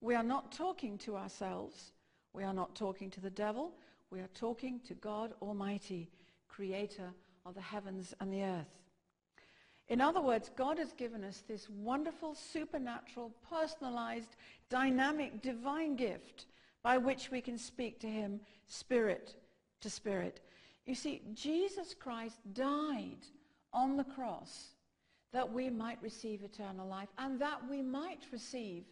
We 0.00 0.14
are 0.14 0.22
not 0.22 0.52
talking 0.52 0.98
to 0.98 1.16
ourselves. 1.16 1.92
We 2.32 2.44
are 2.44 2.54
not 2.54 2.74
talking 2.74 3.10
to 3.10 3.20
the 3.20 3.30
devil. 3.30 3.72
We 4.10 4.20
are 4.20 4.30
talking 4.34 4.80
to 4.86 4.94
God 4.94 5.34
Almighty, 5.42 6.08
creator 6.48 7.10
of 7.44 7.54
the 7.54 7.60
heavens 7.60 8.14
and 8.20 8.32
the 8.32 8.42
earth. 8.42 8.78
In 9.88 10.00
other 10.00 10.20
words, 10.20 10.50
God 10.54 10.78
has 10.78 10.92
given 10.92 11.24
us 11.24 11.42
this 11.48 11.68
wonderful, 11.70 12.34
supernatural, 12.34 13.32
personalized, 13.48 14.36
dynamic, 14.68 15.40
divine 15.40 15.96
gift 15.96 16.46
by 16.82 16.98
which 16.98 17.30
we 17.30 17.40
can 17.40 17.58
speak 17.58 17.98
to 18.00 18.06
him 18.06 18.40
spirit 18.66 19.34
to 19.80 19.90
spirit. 19.90 20.40
You 20.84 20.94
see, 20.94 21.22
Jesus 21.34 21.94
Christ 21.94 22.38
died 22.52 23.26
on 23.72 23.96
the 23.96 24.04
cross 24.04 24.68
that 25.32 25.52
we 25.52 25.68
might 25.68 26.02
receive 26.02 26.42
eternal 26.42 26.86
life 26.86 27.08
and 27.18 27.38
that 27.40 27.60
we 27.68 27.82
might 27.82 28.22
receive 28.32 28.84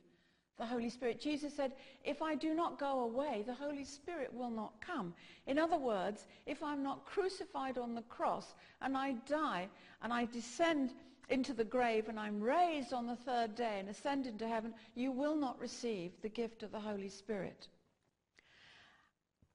the 0.58 0.66
Holy 0.66 0.88
Spirit. 0.88 1.20
Jesus 1.20 1.54
said, 1.54 1.72
if 2.04 2.22
I 2.22 2.34
do 2.34 2.54
not 2.54 2.78
go 2.78 3.00
away, 3.00 3.44
the 3.46 3.54
Holy 3.54 3.84
Spirit 3.84 4.32
will 4.32 4.50
not 4.50 4.80
come. 4.80 5.14
In 5.46 5.58
other 5.58 5.76
words, 5.76 6.26
if 6.46 6.62
I'm 6.62 6.82
not 6.82 7.04
crucified 7.04 7.78
on 7.78 7.94
the 7.94 8.02
cross 8.02 8.54
and 8.80 8.96
I 8.96 9.12
die 9.28 9.68
and 10.02 10.12
I 10.12 10.24
descend 10.26 10.94
into 11.28 11.52
the 11.52 11.64
grave 11.64 12.08
and 12.08 12.18
I'm 12.18 12.40
raised 12.40 12.92
on 12.92 13.06
the 13.06 13.16
third 13.16 13.54
day 13.54 13.78
and 13.80 13.88
ascend 13.88 14.26
into 14.26 14.48
heaven, 14.48 14.72
you 14.94 15.12
will 15.12 15.36
not 15.36 15.60
receive 15.60 16.12
the 16.22 16.28
gift 16.28 16.62
of 16.62 16.72
the 16.72 16.80
Holy 16.80 17.08
Spirit. 17.08 17.68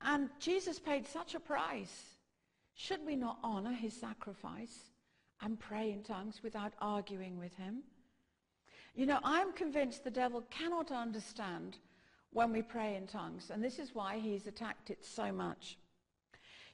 And 0.01 0.29
Jesus 0.39 0.79
paid 0.79 1.07
such 1.07 1.35
a 1.35 1.39
price. 1.39 2.15
Should 2.73 3.05
we 3.05 3.15
not 3.15 3.37
honor 3.43 3.73
his 3.73 3.93
sacrifice 3.93 4.91
and 5.41 5.59
pray 5.59 5.91
in 5.91 6.03
tongues 6.03 6.41
without 6.43 6.73
arguing 6.79 7.37
with 7.39 7.55
him? 7.55 7.83
You 8.93 9.05
know, 9.05 9.19
I'm 9.23 9.53
convinced 9.53 10.03
the 10.03 10.11
devil 10.11 10.43
cannot 10.49 10.91
understand 10.91 11.77
when 12.33 12.51
we 12.51 12.61
pray 12.61 12.95
in 12.95 13.07
tongues, 13.07 13.49
and 13.49 13.63
this 13.63 13.79
is 13.79 13.95
why 13.95 14.19
he's 14.19 14.47
attacked 14.47 14.89
it 14.89 15.05
so 15.05 15.31
much. 15.31 15.77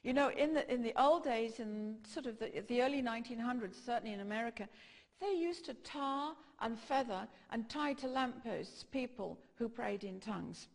You 0.02 0.12
know, 0.12 0.30
in 0.30 0.54
the, 0.54 0.72
in 0.72 0.82
the 0.82 0.94
old 1.00 1.24
days, 1.24 1.58
in 1.60 1.96
sort 2.06 2.26
of 2.26 2.38
the, 2.38 2.62
the 2.68 2.82
early 2.82 3.02
1900s, 3.02 3.84
certainly 3.84 4.14
in 4.14 4.20
America, 4.20 4.68
they 5.20 5.32
used 5.32 5.64
to 5.66 5.74
tar 5.74 6.34
and 6.60 6.78
feather 6.78 7.26
and 7.50 7.68
tie 7.68 7.92
to 7.94 8.06
lampposts 8.06 8.84
people 8.84 9.38
who 9.56 9.68
prayed 9.68 10.04
in 10.04 10.20
tongues. 10.20 10.68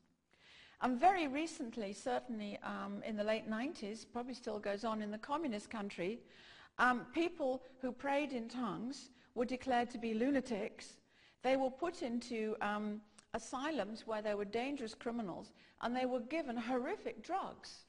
And 0.81 0.99
very 0.99 1.27
recently, 1.27 1.93
certainly 1.93 2.59
um, 2.63 3.01
in 3.05 3.15
the 3.15 3.23
late 3.23 3.49
90s, 3.49 4.05
probably 4.11 4.33
still 4.33 4.59
goes 4.59 4.83
on 4.83 5.01
in 5.01 5.11
the 5.11 5.17
communist 5.17 5.69
country, 5.69 6.19
um, 6.77 7.05
people 7.13 7.63
who 7.81 7.91
prayed 7.91 8.33
in 8.33 8.49
tongues 8.49 9.09
were 9.35 9.45
declared 9.45 9.89
to 9.91 9.97
be 9.97 10.13
lunatics 10.13 10.97
they 11.43 11.57
were 11.57 11.69
put 11.69 12.01
into 12.01 12.55
um, 12.61 13.01
asylums 13.33 14.07
where 14.07 14.21
there 14.21 14.37
were 14.37 14.45
dangerous 14.45 14.95
criminals 14.95 15.51
and 15.81 15.95
they 15.95 16.05
were 16.05 16.21
given 16.21 16.55
horrific 16.55 17.23
drugs, 17.23 17.85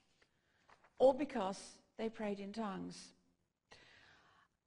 all 0.99 1.13
because 1.13 1.79
they 1.97 2.09
prayed 2.09 2.41
in 2.41 2.53
tongues. 2.53 2.99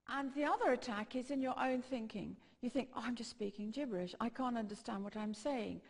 And 0.09 0.33
the 0.33 0.45
other 0.45 0.71
attack 0.71 1.15
is 1.15 1.31
in 1.31 1.41
your 1.41 1.59
own 1.59 1.81
thinking. 1.81 2.37
You 2.61 2.69
think, 2.69 2.89
oh, 2.95 3.03
I'm 3.03 3.15
just 3.15 3.29
speaking 3.29 3.71
gibberish. 3.71 4.15
I 4.21 4.29
can't 4.29 4.57
understand 4.57 5.03
what 5.03 5.17
I'm 5.17 5.33
saying. 5.33 5.81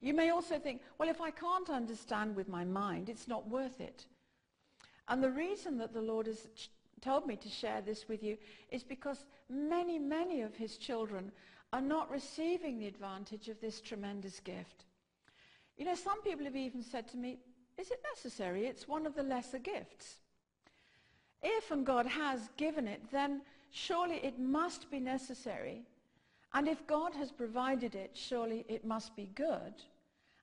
You 0.00 0.12
may 0.12 0.30
also 0.30 0.58
think, 0.58 0.82
well, 0.98 1.08
if 1.08 1.20
I 1.20 1.30
can't 1.30 1.70
understand 1.70 2.36
with 2.36 2.48
my 2.48 2.64
mind, 2.64 3.08
it's 3.08 3.28
not 3.28 3.48
worth 3.48 3.80
it. 3.80 4.06
And 5.08 5.22
the 5.22 5.30
reason 5.30 5.78
that 5.78 5.94
the 5.94 6.02
Lord 6.02 6.26
has 6.26 6.48
told 7.00 7.26
me 7.26 7.36
to 7.36 7.48
share 7.48 7.80
this 7.80 8.08
with 8.08 8.22
you 8.22 8.36
is 8.70 8.84
because 8.84 9.24
many, 9.48 9.98
many 9.98 10.42
of 10.42 10.54
his 10.54 10.76
children 10.76 11.32
are 11.72 11.80
not 11.80 12.10
receiving 12.10 12.78
the 12.78 12.86
advantage 12.86 13.48
of 13.48 13.60
this 13.60 13.80
tremendous 13.80 14.40
gift. 14.40 14.84
You 15.76 15.86
know, 15.86 15.94
some 15.94 16.22
people 16.22 16.44
have 16.44 16.56
even 16.56 16.82
said 16.82 17.08
to 17.08 17.16
me, 17.16 17.38
is 17.78 17.90
it 17.90 18.00
necessary? 18.14 18.66
It's 18.66 18.86
one 18.86 19.06
of 19.06 19.14
the 19.14 19.22
lesser 19.22 19.58
gifts. 19.58 20.16
If 21.42 21.70
and 21.70 21.84
God 21.84 22.06
has 22.06 22.50
given 22.56 22.86
it, 22.86 23.02
then 23.10 23.40
surely 23.70 24.16
it 24.16 24.38
must 24.38 24.90
be 24.90 25.00
necessary. 25.00 25.82
And 26.54 26.68
if 26.68 26.86
God 26.86 27.14
has 27.14 27.32
provided 27.32 27.94
it, 27.94 28.10
surely 28.12 28.64
it 28.68 28.84
must 28.84 29.16
be 29.16 29.30
good. 29.34 29.72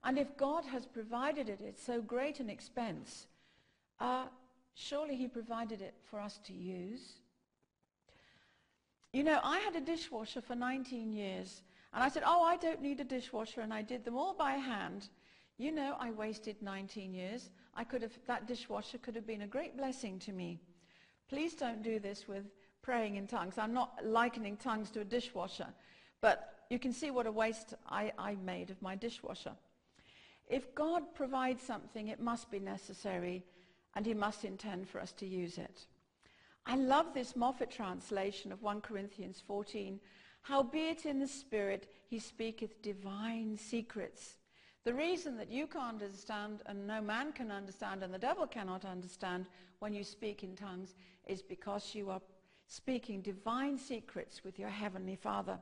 And 0.03 0.17
if 0.17 0.35
God 0.37 0.65
has 0.65 0.85
provided 0.85 1.49
it 1.49 1.59
at 1.65 1.79
so 1.79 2.01
great 2.01 2.39
an 2.39 2.49
expense, 2.49 3.27
uh, 3.99 4.25
surely 4.73 5.15
he 5.15 5.27
provided 5.27 5.81
it 5.81 5.93
for 6.09 6.19
us 6.19 6.39
to 6.45 6.53
use. 6.53 7.19
You 9.11 9.23
know, 9.23 9.39
I 9.43 9.59
had 9.59 9.75
a 9.75 9.81
dishwasher 9.81 10.41
for 10.41 10.55
19 10.55 11.13
years. 11.13 11.61
And 11.93 12.03
I 12.03 12.09
said, 12.09 12.23
oh, 12.25 12.43
I 12.43 12.57
don't 12.57 12.81
need 12.81 12.99
a 12.99 13.03
dishwasher. 13.03 13.61
And 13.61 13.73
I 13.73 13.81
did 13.81 14.05
them 14.05 14.15
all 14.15 14.33
by 14.33 14.53
hand. 14.53 15.09
You 15.57 15.71
know, 15.71 15.95
I 15.99 16.11
wasted 16.11 16.61
19 16.61 17.13
years. 17.13 17.49
I 17.75 17.83
could 17.83 18.01
have, 18.01 18.13
that 18.27 18.47
dishwasher 18.47 18.97
could 18.99 19.15
have 19.15 19.25
been 19.25 19.41
a 19.41 19.47
great 19.47 19.75
blessing 19.75 20.19
to 20.19 20.31
me. 20.31 20.59
Please 21.27 21.53
don't 21.53 21.83
do 21.83 21.99
this 21.99 22.27
with 22.27 22.45
praying 22.81 23.15
in 23.15 23.27
tongues. 23.27 23.57
I'm 23.57 23.73
not 23.73 23.99
likening 24.03 24.57
tongues 24.57 24.91
to 24.91 25.01
a 25.01 25.05
dishwasher. 25.05 25.67
But 26.21 26.53
you 26.69 26.77
can 26.79 26.93
see 26.93 27.11
what 27.11 27.25
a 27.25 27.31
waste 27.31 27.73
I, 27.87 28.11
I 28.17 28.35
made 28.35 28.69
of 28.69 28.81
my 28.81 28.95
dishwasher. 28.95 29.53
If 30.47 30.73
God 30.75 31.13
provides 31.13 31.61
something, 31.61 32.07
it 32.07 32.19
must 32.19 32.49
be 32.49 32.59
necessary, 32.59 33.43
and 33.95 34.05
he 34.05 34.13
must 34.13 34.45
intend 34.45 34.87
for 34.87 34.99
us 34.99 35.11
to 35.13 35.25
use 35.25 35.57
it. 35.57 35.85
I 36.65 36.75
love 36.75 37.13
this 37.13 37.33
Moffatt 37.33 37.71
translation 37.71 38.51
of 38.51 38.61
1 38.61 38.81
Corinthians 38.81 39.41
14. 39.45 39.99
Howbeit 40.41 41.05
in 41.05 41.19
the 41.19 41.27
Spirit 41.27 41.87
he 42.07 42.19
speaketh 42.19 42.81
divine 42.81 43.57
secrets. 43.57 44.37
The 44.85 44.93
reason 44.93 45.37
that 45.37 45.51
you 45.51 45.67
can't 45.67 46.01
understand 46.01 46.61
and 46.65 46.87
no 46.87 47.01
man 47.01 47.33
can 47.33 47.51
understand 47.51 48.03
and 48.03 48.13
the 48.13 48.17
devil 48.17 48.47
cannot 48.47 48.85
understand 48.85 49.47
when 49.79 49.93
you 49.93 50.03
speak 50.03 50.43
in 50.43 50.55
tongues 50.55 50.95
is 51.27 51.41
because 51.41 51.93
you 51.93 52.09
are 52.09 52.21
speaking 52.67 53.21
divine 53.21 53.77
secrets 53.77 54.43
with 54.43 54.57
your 54.57 54.69
heavenly 54.69 55.15
Father. 55.15 55.59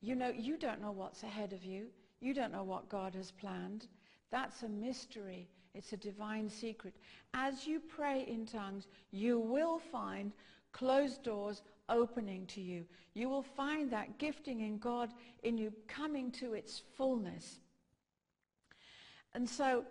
You 0.00 0.14
know, 0.14 0.30
you 0.30 0.56
don't 0.56 0.80
know 0.80 0.92
what's 0.92 1.22
ahead 1.22 1.52
of 1.52 1.64
you. 1.64 1.86
You 2.20 2.34
don't 2.34 2.52
know 2.52 2.64
what 2.64 2.88
God 2.88 3.14
has 3.14 3.30
planned. 3.30 3.86
That's 4.30 4.62
a 4.62 4.68
mystery. 4.68 5.48
It's 5.78 5.92
a 5.92 5.96
divine 5.96 6.50
secret. 6.50 6.94
As 7.34 7.64
you 7.64 7.78
pray 7.78 8.26
in 8.26 8.44
tongues, 8.44 8.88
you 9.12 9.38
will 9.38 9.78
find 9.78 10.32
closed 10.72 11.22
doors 11.22 11.62
opening 11.88 12.46
to 12.46 12.60
you. 12.60 12.84
You 13.14 13.28
will 13.28 13.44
find 13.44 13.88
that 13.92 14.18
gifting 14.18 14.60
in 14.60 14.78
God 14.78 15.10
in 15.44 15.56
you 15.56 15.72
coming 15.86 16.32
to 16.32 16.54
its 16.54 16.82
fullness. 16.96 17.60
And 19.34 19.48
so 19.48 19.84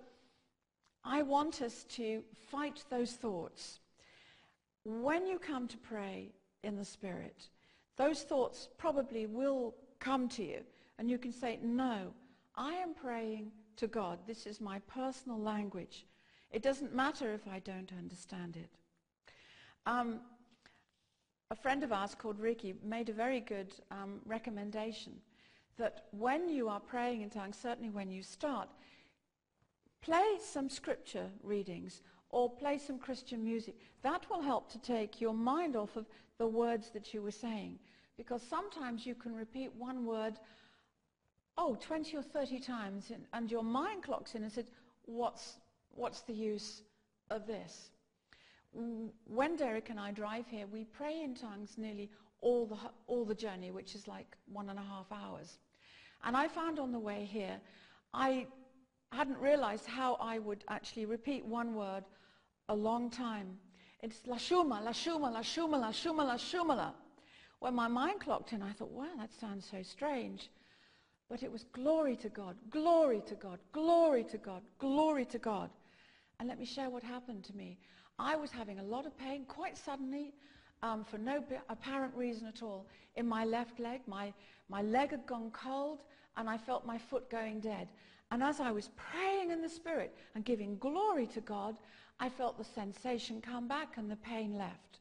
I 1.06 1.21
want 1.21 1.62
us 1.62 1.86
to 1.91 2.21
fight 2.52 2.84
those 2.89 3.13
thoughts. 3.13 3.80
When 4.84 5.26
you 5.26 5.39
come 5.39 5.69
to 5.69 5.78
pray 5.78 6.34
in 6.63 6.76
the 6.76 6.86
Spirit, 6.86 7.47
those 7.95 8.23
thoughts 8.23 8.67
probably 8.78 9.26
will 9.26 9.73
come 10.00 10.28
to 10.30 10.43
you. 10.43 10.60
And 11.00 11.10
you 11.10 11.17
can 11.17 11.32
say, 11.32 11.60
no, 11.63 12.13
I 12.56 12.73
am 12.73 12.93
praying 12.93 13.52
to 13.77 13.87
God. 13.87 14.19
This 14.27 14.45
is 14.45 14.61
my 14.61 14.79
personal 14.79 15.39
language. 15.39 16.05
It 16.51 16.61
doesn't 16.61 16.93
matter 16.93 17.33
if 17.33 17.47
I 17.47 17.59
don't 17.59 17.91
understand 17.97 18.57
it. 18.57 18.69
Um, 19.85 20.19
a 21.49 21.55
friend 21.55 21.83
of 21.83 21.93
ours 21.93 22.15
called 22.15 22.39
Ricky 22.39 22.75
made 22.83 23.09
a 23.09 23.13
very 23.13 23.39
good 23.39 23.73
um, 23.89 24.19
recommendation 24.25 25.13
that 25.77 26.05
when 26.11 26.49
you 26.49 26.67
are 26.67 26.79
praying 26.79 27.21
in 27.21 27.29
tongues, 27.29 27.57
certainly 27.61 27.89
when 27.89 28.11
you 28.11 28.21
start, 28.21 28.69
play 30.01 30.37
some 30.41 30.69
scripture 30.69 31.27
readings 31.43 32.01
or 32.29 32.49
play 32.49 32.77
some 32.77 32.99
Christian 32.99 33.43
music. 33.43 33.75
That 34.01 34.29
will 34.29 34.41
help 34.41 34.69
to 34.71 34.79
take 34.79 35.21
your 35.21 35.33
mind 35.33 35.75
off 35.75 35.95
of 35.95 36.05
the 36.37 36.47
words 36.47 36.89
that 36.91 37.13
you 37.13 37.21
were 37.21 37.31
saying. 37.31 37.79
Because 38.17 38.41
sometimes 38.41 39.05
you 39.05 39.15
can 39.15 39.35
repeat 39.35 39.73
one 39.75 40.05
word, 40.05 40.39
oh, 41.57 41.77
20 41.81 42.17
or 42.17 42.21
30 42.21 42.59
times, 42.59 43.11
and, 43.11 43.25
and 43.33 43.51
your 43.51 43.63
mind 43.63 44.03
clocks 44.03 44.35
in 44.35 44.43
and 44.43 44.51
says, 44.51 44.69
what's, 45.05 45.57
what's 45.91 46.21
the 46.21 46.33
use 46.33 46.83
of 47.29 47.47
this? 47.47 47.89
When 48.73 49.55
Derek 49.55 49.89
and 49.89 49.99
I 49.99 50.11
drive 50.11 50.45
here, 50.47 50.67
we 50.71 50.83
pray 50.83 51.21
in 51.23 51.35
tongues 51.35 51.75
nearly 51.77 52.11
all 52.41 52.67
the, 52.67 52.77
all 53.07 53.25
the 53.25 53.33
journey, 53.33 53.71
which 53.71 53.95
is 53.95 54.07
like 54.07 54.37
one 54.51 54.69
and 54.69 54.77
a 54.77 54.83
half 54.83 55.11
hours. 55.11 55.57
And 56.23 56.37
I 56.37 56.47
found 56.47 56.79
on 56.79 56.91
the 56.91 56.99
way 56.99 57.27
here, 57.29 57.59
I 58.13 58.47
hadn't 59.11 59.39
realized 59.39 59.85
how 59.87 60.15
I 60.15 60.39
would 60.39 60.63
actually 60.69 61.05
repeat 61.05 61.45
one 61.45 61.73
word 61.75 62.03
a 62.69 62.75
long 62.75 63.09
time. 63.09 63.57
It's 64.03 64.27
la 64.27 64.35
shuma, 64.35 64.83
la 64.83 64.91
shuma, 64.91 65.31
la 65.31 65.41
shuma, 65.41 65.79
la 65.79 65.91
shuma, 65.91 66.25
la 66.25 66.35
shuma. 66.35 66.93
When 67.59 67.73
my 67.73 67.87
mind 67.87 68.19
clocked 68.19 68.53
in, 68.53 68.61
I 68.61 68.71
thought, 68.73 68.91
wow, 68.91 69.07
that 69.17 69.33
sounds 69.39 69.67
so 69.69 69.81
strange. 69.81 70.49
But 71.29 71.43
it 71.43 71.51
was 71.51 71.63
glory 71.73 72.15
to 72.17 72.29
God, 72.29 72.55
glory 72.69 73.21
to 73.27 73.35
God, 73.35 73.59
glory 73.73 74.23
to 74.25 74.37
God, 74.37 74.61
glory 74.79 75.25
to 75.25 75.37
God. 75.37 75.69
And 76.39 76.47
let 76.47 76.59
me 76.59 76.65
share 76.65 76.89
what 76.89 77.03
happened 77.03 77.43
to 77.45 77.55
me. 77.55 77.77
I 78.19 78.35
was 78.35 78.51
having 78.51 78.79
a 78.79 78.83
lot 78.83 79.05
of 79.05 79.17
pain 79.17 79.45
quite 79.45 79.77
suddenly 79.77 80.33
um, 80.81 81.03
for 81.03 81.17
no 81.17 81.43
apparent 81.69 82.13
reason 82.15 82.47
at 82.47 82.63
all 82.63 82.87
in 83.15 83.27
my 83.27 83.43
left 83.45 83.79
leg. 83.79 84.01
My, 84.07 84.33
my 84.69 84.81
leg 84.81 85.11
had 85.11 85.25
gone 85.25 85.51
cold 85.51 86.03
and 86.37 86.49
I 86.49 86.57
felt 86.57 86.85
my 86.85 86.97
foot 86.97 87.29
going 87.29 87.59
dead. 87.59 87.89
And 88.31 88.43
as 88.43 88.59
I 88.59 88.71
was 88.71 88.89
praying 88.95 89.51
in 89.51 89.61
the 89.61 89.69
Spirit 89.69 90.15
and 90.35 90.45
giving 90.45 90.77
glory 90.77 91.27
to 91.27 91.41
God, 91.41 91.77
I 92.19 92.29
felt 92.29 92.57
the 92.57 92.63
sensation 92.63 93.41
come 93.41 93.67
back 93.67 93.97
and 93.97 94.09
the 94.09 94.17
pain 94.17 94.57
left. 94.57 94.99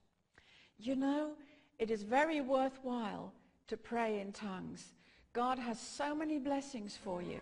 You 0.78 0.96
know, 0.96 1.32
it 1.78 1.90
is 1.90 2.02
very 2.02 2.40
worthwhile 2.40 3.32
to 3.68 3.76
pray 3.76 4.20
in 4.20 4.32
tongues. 4.32 4.92
God 5.36 5.58
has 5.58 5.78
so 5.78 6.14
many 6.14 6.38
blessings 6.38 6.98
for 7.04 7.20
you. 7.20 7.40